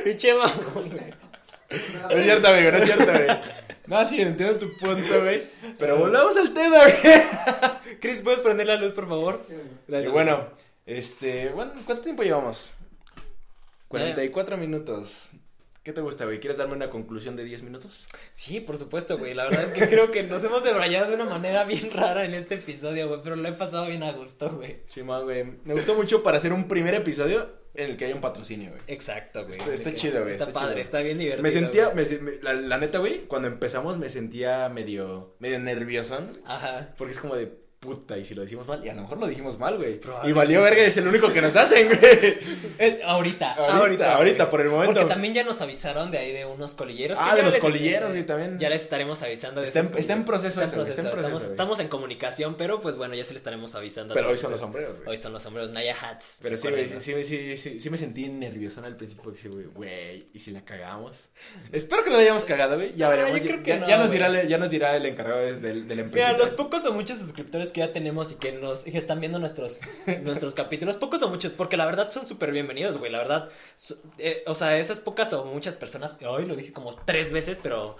[0.04, 1.14] Pinche mamón, güey.
[2.02, 3.26] No es cierto, amigo, no es cierto, güey.
[3.86, 5.42] No, sí, entiendo tu punto, güey.
[5.78, 7.98] Pero volvamos al tema, güey.
[8.00, 9.44] Chris, ¿puedes prender la luz, por favor?
[9.48, 10.12] Y Gracias.
[10.12, 10.48] bueno,
[10.86, 12.72] este, bueno, ¿cuánto tiempo llevamos?
[13.88, 15.28] 44 minutos.
[15.84, 16.40] ¿Qué te gusta, güey?
[16.40, 18.08] ¿Quieres darme una conclusión de 10 minutos?
[18.30, 19.34] Sí, por supuesto, güey.
[19.34, 22.32] La verdad es que creo que nos hemos debrayado de una manera bien rara en
[22.32, 23.20] este episodio, güey.
[23.22, 24.78] Pero lo he pasado bien a gusto, güey.
[24.88, 25.44] Sí, man, güey.
[25.64, 28.80] Me gustó mucho para hacer un primer episodio en el que haya un patrocinio, güey.
[28.86, 29.58] Exacto, güey.
[29.58, 30.82] Está- está De que- chido, güey, Está, está padre, chido.
[30.84, 31.42] está bien divertido.
[31.42, 31.96] Me sentía, güey.
[31.96, 36.94] me se- me- la, la neta, güey, cuando empezamos me sentía medio, medio nervioso, Ajá.
[36.96, 37.52] porque es como de
[37.84, 40.00] puta, y si lo decimos mal, y a lo mejor lo dijimos mal, güey.
[40.24, 42.38] Y valió verga, es el único que nos hacen, güey.
[42.78, 44.94] Eh, ahorita, Ahorita, ahorita, por el momento.
[44.94, 47.18] Porque también ya nos avisaron de ahí de unos colilleros.
[47.20, 48.58] Ah, de los les- colilleros, güey, también.
[48.58, 51.50] Ya les estaremos avisando de Está en- está en proceso eso, güey, está en proceso,
[51.50, 54.14] Estamos, en comunicación, pero pues bueno, ya se le estaremos avisando.
[54.14, 55.08] Pero hoy son los sombreros, güey.
[55.10, 56.38] Hoy son los sombreros Naya Hats.
[56.42, 59.66] Pero sí, güey, sí, sí, sí, sí, me sentí nervioso al principio porque sí, güey,
[59.66, 61.30] güey, ¿y si la cagamos?
[61.72, 63.42] Espero que no la hayamos cagado, güey, ya veremos.
[63.64, 66.28] ya, nos dirá, el- ya nos dirá el encargado de, de, de la empresa.
[66.32, 69.38] Mira, los pocos o muchos suscriptores que ya tenemos y que nos que están viendo
[69.38, 69.80] nuestros,
[70.22, 73.12] nuestros capítulos, pocos o muchos, porque la verdad son súper bienvenidos, güey.
[73.12, 76.94] La verdad, su- eh, o sea, esas pocas o muchas personas, hoy lo dije como
[76.94, 77.98] tres veces, pero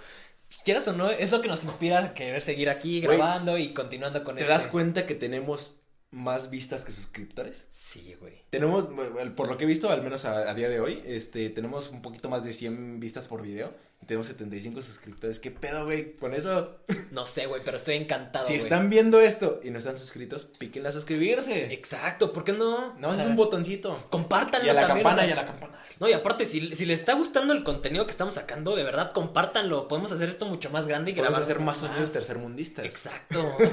[0.63, 3.73] quieras o no, es lo que nos inspira a querer seguir aquí Güey, grabando y
[3.75, 7.67] continuando con ¿Te este- das cuenta que tenemos más vistas que suscriptores?
[7.69, 8.43] Sí, güey.
[8.49, 8.87] Tenemos,
[9.35, 12.01] por lo que he visto, al menos a, a día de hoy, este, tenemos un
[12.01, 13.73] poquito más de 100 vistas por video
[14.05, 15.39] y tenemos 75 suscriptores.
[15.39, 16.13] ¿Qué pedo, güey?
[16.13, 16.77] Con eso,
[17.11, 20.89] No sé, güey, pero estoy encantado, si están viendo esto y no están suscritos, píquenle
[20.89, 21.73] a suscribirse.
[21.73, 22.93] Exacto, ¿por qué no?
[22.99, 24.05] No, O es un botoncito.
[24.11, 25.79] Compártanlo Y a la también, campana, o sea, y a la campana.
[25.99, 29.11] No, y aparte, si, si les está gustando el contenido que estamos sacando, de verdad,
[29.11, 29.87] compártanlo.
[29.87, 32.85] Podemos hacer esto mucho más grande y Podemos grabar hacer más sonidos tercermundistas.
[32.85, 33.57] Exacto.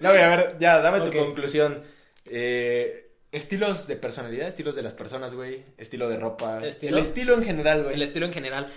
[0.00, 1.82] No, güey, a ver, ya, dame tu conclusión.
[2.24, 5.64] Eh, estilos de personalidad, estilos de las personas, güey.
[5.78, 6.64] Estilo de ropa.
[6.64, 6.96] ¿Estilo?
[6.96, 7.94] El estilo en general, güey.
[7.94, 8.72] el estilo en general.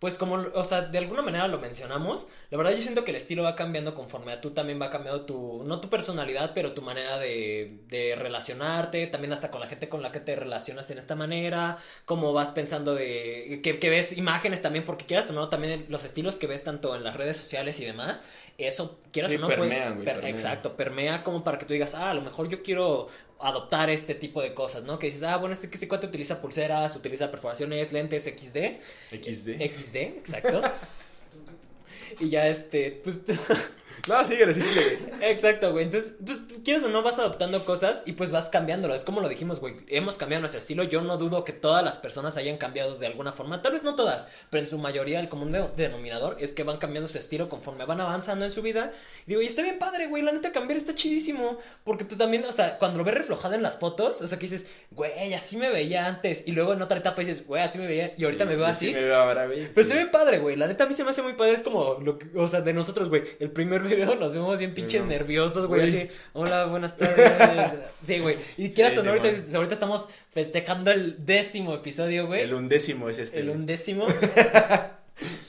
[0.00, 3.18] Pues como, o sea, de alguna manera lo mencionamos, la verdad yo siento que el
[3.18, 6.80] estilo va cambiando conforme a tú también va cambiando tu, no tu personalidad, pero tu
[6.80, 10.96] manera de, de relacionarte, también hasta con la gente con la que te relacionas en
[10.96, 15.50] esta manera, cómo vas pensando de, que, que ves imágenes también, porque quieras o no,
[15.50, 18.24] también los estilos que ves tanto en las redes sociales y demás,
[18.58, 22.14] eso, quieras Sí, o no, puede- exacto, permea como para que tú digas, ah, a
[22.14, 23.08] lo mejor yo quiero
[23.40, 24.98] adoptar este tipo de cosas, ¿no?
[24.98, 28.80] Que dices, ah, bueno, este que cuate utiliza pulseras, utiliza perforaciones, lentes, XD,
[29.10, 29.60] XD.
[29.60, 30.62] XD, exacto.
[32.20, 33.22] y ya este, pues
[34.08, 34.98] No, síguele, síguele.
[35.20, 35.84] Exacto, güey.
[35.84, 38.94] Entonces, pues, quieres o no, vas adoptando cosas y pues vas cambiándolo.
[38.94, 39.76] Es como lo dijimos, güey.
[39.88, 40.84] Hemos cambiado nuestro estilo.
[40.84, 43.62] Yo no dudo que todas las personas hayan cambiado de alguna forma.
[43.62, 46.78] Tal vez no todas, pero en su mayoría el común de- denominador es que van
[46.78, 48.92] cambiando su estilo conforme van avanzando en su vida.
[49.26, 50.22] Y digo, y está bien padre, güey.
[50.22, 51.58] La neta, cambiar está chidísimo.
[51.84, 54.46] Porque pues también, o sea, cuando lo ves reflejado en las fotos, o sea, que
[54.46, 56.42] dices, güey, así me veía antes.
[56.46, 58.14] Y luego en otra etapa dices, güey, así me veía.
[58.16, 58.86] Y ahorita Sí, me veo así.
[58.88, 59.68] Sí, me veo ahora, güey.
[59.74, 59.92] Pero sí.
[59.92, 60.56] se ve padre, güey.
[60.56, 61.52] La neta a mí se me hace muy padre.
[61.52, 63.22] Es como, lo que- o sea, de nosotros, güey.
[63.38, 65.08] El primer video nos vemos bien pinches No.
[65.08, 65.88] nerviosos, güey.
[65.88, 67.72] Así, hola, buenas tardes.
[68.02, 68.36] sí, güey.
[68.56, 72.42] Y quieras Sí, o no, ahorita, estamos festejando el décimo episodio, güey.
[72.42, 73.40] El undécimo es este.
[73.40, 74.06] El undécimo.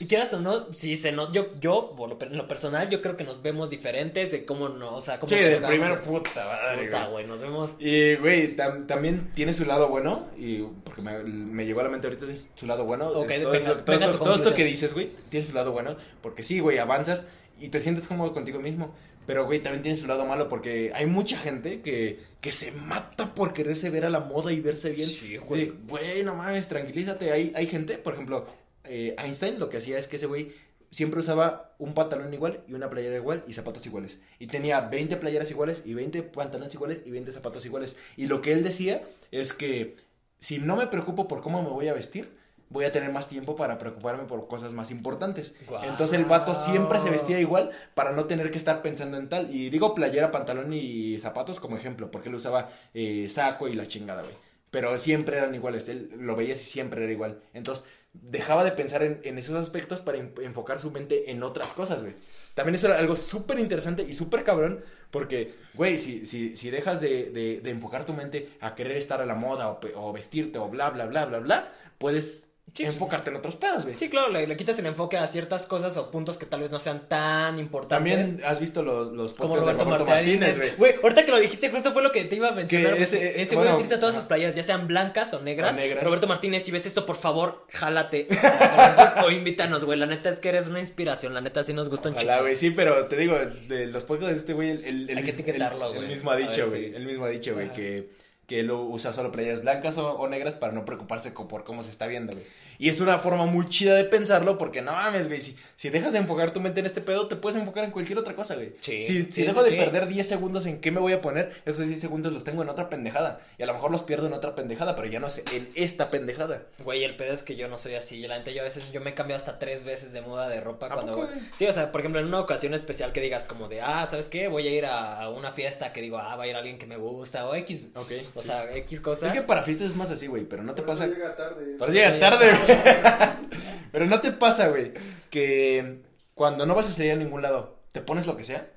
[0.00, 3.00] Y quieras o no, sí se no, yo, yo, por lo, en lo personal, yo
[3.00, 6.44] creo que nos vemos diferentes de cómo no, o sea, cómo Sí, del primer puta
[6.44, 7.26] madre, Puta, güey.
[7.26, 7.76] nos vemos.
[7.78, 11.88] Y, güey, tam- también tiene su lado bueno, y porque me, me llegó a la
[11.88, 13.08] mente ahorita su lado bueno.
[13.08, 15.96] Ok, todo, venga, esto, todo venga todo esto que dices, güey, tiene su lado bueno,
[16.20, 17.26] porque sí, güey, avanzas
[17.60, 18.94] y te sientes cómodo contigo mismo.
[19.26, 23.34] Pero, güey, también tiene su lado malo porque hay mucha gente que, que se mata
[23.34, 25.08] por quererse ver a la moda y verse bien.
[25.08, 25.66] Sí, güey.
[25.66, 27.30] De, Güey, no mames, tranquilízate.
[27.30, 28.46] Hay, hay gente, por ejemplo,
[28.84, 30.52] eh, Einstein lo que hacía es que ese güey
[30.90, 34.18] siempre usaba un pantalón igual y una playera igual y zapatos iguales.
[34.38, 37.96] Y tenía 20 playeras iguales y 20 pantalones iguales y 20 zapatos iguales.
[38.16, 39.96] Y lo que él decía es que
[40.38, 42.36] si no me preocupo por cómo me voy a vestir,
[42.72, 45.54] voy a tener más tiempo para preocuparme por cosas más importantes.
[45.84, 49.54] Entonces el vato siempre se vestía igual para no tener que estar pensando en tal.
[49.54, 53.86] Y digo playera, pantalón y zapatos como ejemplo, porque él usaba eh, saco y la
[53.86, 54.34] chingada, güey.
[54.70, 57.42] Pero siempre eran iguales, él lo veías y siempre era igual.
[57.52, 61.72] Entonces dejaba de pensar en, en esos aspectos para en- enfocar su mente en otras
[61.74, 62.14] cosas, güey.
[62.54, 67.00] También eso era algo súper interesante y súper cabrón, porque, güey, si, si, si dejas
[67.00, 70.58] de, de- de enfocar tu mente a querer estar a la moda o, o vestirte
[70.58, 72.84] o bla, bla, bla, bla, bla, puedes Sí.
[72.86, 73.98] enfocarte en otros pedos, güey.
[73.98, 76.70] Sí, claro, le, le quitas el enfoque a ciertas cosas o puntos que tal vez
[76.70, 78.28] no sean tan importantes.
[78.28, 80.70] También has visto los, los como podcasts Roberto, de Roberto Martínez, güey.
[80.76, 80.94] güey.
[81.02, 82.86] Ahorita que lo dijiste, justo fue lo que te iba a mencionar.
[82.86, 85.40] Que güey, ese- que ese güey bueno, utiliza todas sus playas, ya sean blancas o
[85.42, 85.76] negras.
[85.76, 86.02] O negras.
[86.02, 88.26] Roberto Martínez, si ves esto, por favor, jálate.
[89.26, 89.98] o invítanos, güey.
[89.98, 91.34] La neta es que eres una inspiración.
[91.34, 92.42] La neta sí nos gusta un Ojalá, chingo.
[92.44, 93.36] güey, sí, pero te digo,
[93.68, 95.98] de los podcasts de este güey, el, el, el Hay que mismo- el- güey.
[96.04, 96.84] El mismo ha ver, dicho, güey.
[96.88, 96.92] sí.
[96.96, 98.08] El mismo ha dicho, güey, que,
[98.46, 101.90] que él usa solo playeras blancas o, o negras para no preocuparse por cómo se
[101.90, 102.36] está viendo.
[102.82, 105.40] Y es una forma muy chida de pensarlo porque no mames, güey.
[105.40, 108.18] Si, si dejas de enfocar tu mente en este pedo, te puedes enfocar en cualquier
[108.18, 108.72] otra cosa, güey.
[108.80, 109.80] Sí, si sí, dejo sí, de sí.
[109.84, 112.68] perder 10 segundos en qué me voy a poner, esos 10 segundos los tengo en
[112.68, 113.40] otra pendejada.
[113.56, 116.10] Y a lo mejor los pierdo en otra pendejada, pero ya no sé, en esta
[116.10, 116.64] pendejada.
[116.82, 118.26] Güey, el pedo es que yo no soy así.
[118.26, 120.60] La neta, yo a veces yo me he cambiado hasta tres veces de muda de
[120.60, 121.14] ropa ¿A cuando.
[121.14, 121.28] poco?
[121.54, 124.28] Sí, o sea, por ejemplo, en una ocasión especial que digas como de, ah, ¿sabes
[124.28, 124.48] qué?
[124.48, 126.96] Voy a ir a, una fiesta que digo, ah, va a ir alguien que me
[126.96, 127.90] gusta o X.
[127.94, 128.10] Ok.
[128.34, 128.48] O sí.
[128.48, 129.28] sea, X cosa.
[129.28, 131.06] es que para fiestas es más así, güey, pero no te Por pasa.
[131.06, 131.76] llega tarde.
[131.78, 132.71] Pero llega tarde, güey.
[133.92, 134.92] Pero no te pasa, güey,
[135.30, 136.02] que
[136.34, 138.68] cuando no vas a salir a ningún lado, te pones lo que sea.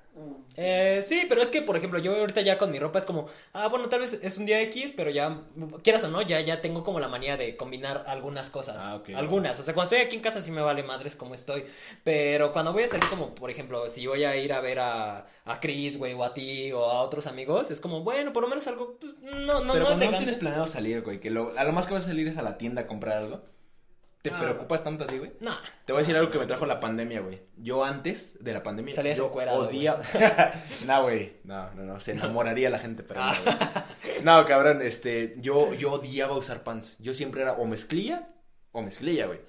[0.58, 3.28] Eh, sí, pero es que, por ejemplo, yo ahorita ya con mi ropa es como,
[3.52, 5.42] ah, bueno, tal vez es un día X, pero ya,
[5.84, 8.78] quieras o no, ya, ya tengo como la manía de combinar algunas cosas.
[8.80, 9.10] Ah, ok.
[9.16, 9.60] Algunas.
[9.60, 11.66] O sea, cuando estoy aquí en casa sí me vale madres como estoy.
[12.06, 15.26] Pero cuando voy a salir como, por ejemplo, si voy a ir a ver a,
[15.44, 18.48] a Chris, güey, o a ti, o a otros amigos, es como, bueno, por lo
[18.48, 21.64] menos algo, pues, no, no, pero no no tienes planeado salir, güey, que lo, a
[21.66, 23.44] lo más que vas a salir es a la tienda a comprar algo,
[24.30, 24.40] ¿te Ah.
[24.40, 25.34] preocupas tanto así, güey?
[25.42, 25.56] Nah.
[25.86, 27.42] Te voy a decir algo que me trajo la pandemia, güey.
[27.58, 29.98] Yo antes de la pandemia, Salías yo encuerado, odia...
[30.86, 33.86] no, güey, no, no, no, se enamoraría la gente, pero no, Ah.
[34.04, 34.24] güey.
[34.24, 36.98] No, cabrón, este, yo, yo odiaba usar pants.
[37.00, 38.28] Yo siempre era o mezclilla
[38.72, 39.40] o mezclilla, güey.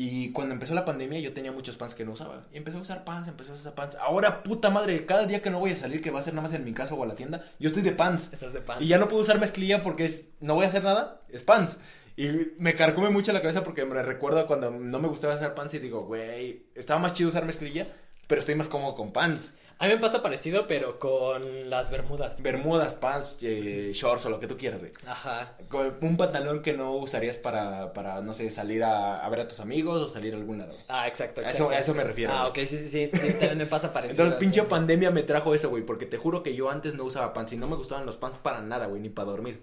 [0.00, 2.42] Y cuando empezó la pandemia yo tenía muchos pants que no usaba.
[2.52, 3.96] Y empecé a usar pants, empecé a usar pants.
[3.96, 6.46] Ahora, puta madre, cada día que no voy a salir, que va a ser nada
[6.46, 8.30] más en mi casa o a la tienda, yo estoy de pants.
[8.32, 8.80] Estás de pan.
[8.82, 11.78] Y ya no puedo usar mezclilla porque es, no voy a hacer nada, es pants.
[12.18, 15.74] Y me carcome mucho la cabeza porque me recuerdo cuando no me gustaba usar pants
[15.74, 17.86] y digo, güey, estaba más chido usar mezclilla,
[18.26, 19.56] pero estoy más cómodo con pants.
[19.78, 22.36] A mí me pasa parecido, pero con las bermudas.
[22.42, 24.90] Bermudas, pants, eh, shorts o lo que tú quieras, güey.
[25.06, 25.52] Ajá.
[25.68, 29.46] Con Un pantalón que no usarías para, para no sé, salir a, a ver a
[29.46, 30.74] tus amigos o salir a algún lado.
[30.88, 31.42] Ah, exacto.
[31.42, 32.64] A eso- a eso me refiero, Ah, güey.
[32.64, 34.24] ok, sí, sí, sí, sí, también me pasa parecido.
[34.24, 37.32] Entonces, pinche pandemia me trajo eso, güey, porque te juro que yo antes no usaba
[37.32, 39.62] pants y no me gustaban los pants para nada, güey, ni para dormir.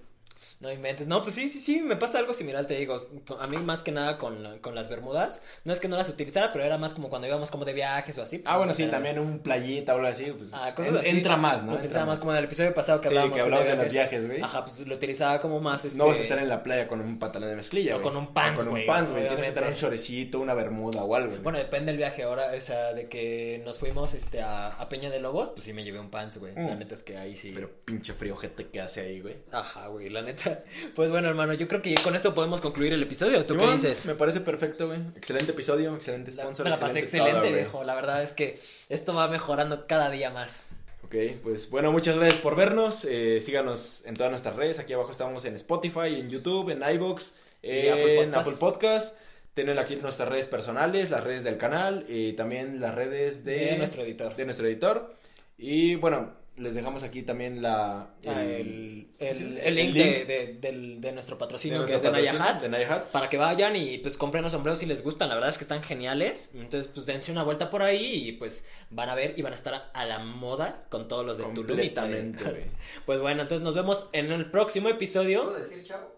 [0.60, 1.06] No inventes.
[1.06, 2.98] No, pues sí, sí, sí, me pasa algo similar, te digo.
[3.40, 5.44] A mí más que nada con, con las bermudas.
[5.66, 8.18] No es que no las utilizara, pero era más como cuando íbamos como de viajes
[8.18, 8.42] o así.
[8.46, 11.10] Ah, bueno, sí, Era- también un playita o algo así, pues Ah, cosas así.
[11.10, 11.72] entra más, ¿no?
[11.72, 12.20] Lo Entra utilizaba más más.
[12.20, 14.42] como en el episodio pasado que Sí, hablábamos, que de los viajes, güey.
[14.42, 15.98] Ajá, pues lo utilizaba como más este...
[15.98, 18.04] No vas a estar en la playa con un pantalón de mezclilla, O güey.
[18.14, 19.28] con un pants, O con güey, un pants, güey.
[19.28, 21.42] Tienes que tener un chorecito, una bermuda o algo, güey.
[21.42, 25.10] Bueno, depende del viaje ahora, o sea, de que nos fuimos este, a, a Peña
[25.10, 26.56] de Lobos, pues sí me llevé un pants, güey.
[26.56, 26.80] La Mm.
[26.80, 27.52] neta es que ahí sí.
[27.54, 29.36] Pero pinche frío gente que hace ahí, güey.
[29.52, 30.45] Ajá, güey, la neta.
[30.96, 33.46] Pues bueno, hermano, yo creo que con esto podemos concluir el episodio.
[33.46, 34.06] ¿Tú qué dices?
[34.06, 35.00] Me parece perfecto, güey.
[35.16, 36.64] Excelente episodio, excelente La- sponsor.
[36.66, 37.84] me la pasé excelente viejo.
[37.84, 40.72] La verdad es que esto va mejorando cada día más.
[41.04, 43.06] Ok, pues bueno, muchas gracias por vernos.
[43.06, 44.80] Eh, síganos en todas nuestras redes.
[44.80, 47.32] Aquí abajo estamos en Spotify, en YouTube, en iVoox,
[47.62, 48.36] Y Apple en.
[48.36, 49.16] Apple Podcast.
[49.54, 53.78] Tienen aquí nuestras redes personales, las redes del canal y también las redes de, De
[53.78, 54.36] nuestro editor.
[54.36, 55.16] de nuestro editor.
[55.58, 60.58] Y bueno, les dejamos aquí también la, Ah, el, el, link, el De, link de-
[60.62, 62.64] del- de nuestro patrocinio, de que es de Naya Hats.
[62.64, 63.12] de Naya Hats.
[63.12, 65.28] Para que vayan y pues compren los sombreros si les gustan.
[65.30, 66.52] La verdad es que están geniales.
[66.54, 69.56] Entonces, pues dense una vuelta por ahí y pues van a ver y van a
[69.56, 71.68] estar a la moda con todos los de Tulum.
[73.06, 75.44] Pues bueno, entonces nos vemos en el próximo episodio.
[75.44, 76.16] ¿Puedo decir chavo?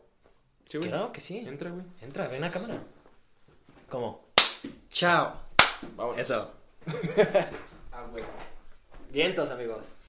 [0.66, 0.90] Sí, güey.
[0.90, 1.38] Claro que sí.
[1.38, 1.86] Entra, güey.
[2.02, 2.76] Entra, ven a cámara.
[3.90, 4.26] ¿Cómo?
[4.92, 5.34] Chao.
[5.96, 6.18] Vamos.
[6.18, 6.54] Eso.
[7.92, 8.24] Ah, güey.
[9.12, 9.88] Vientos, amigos.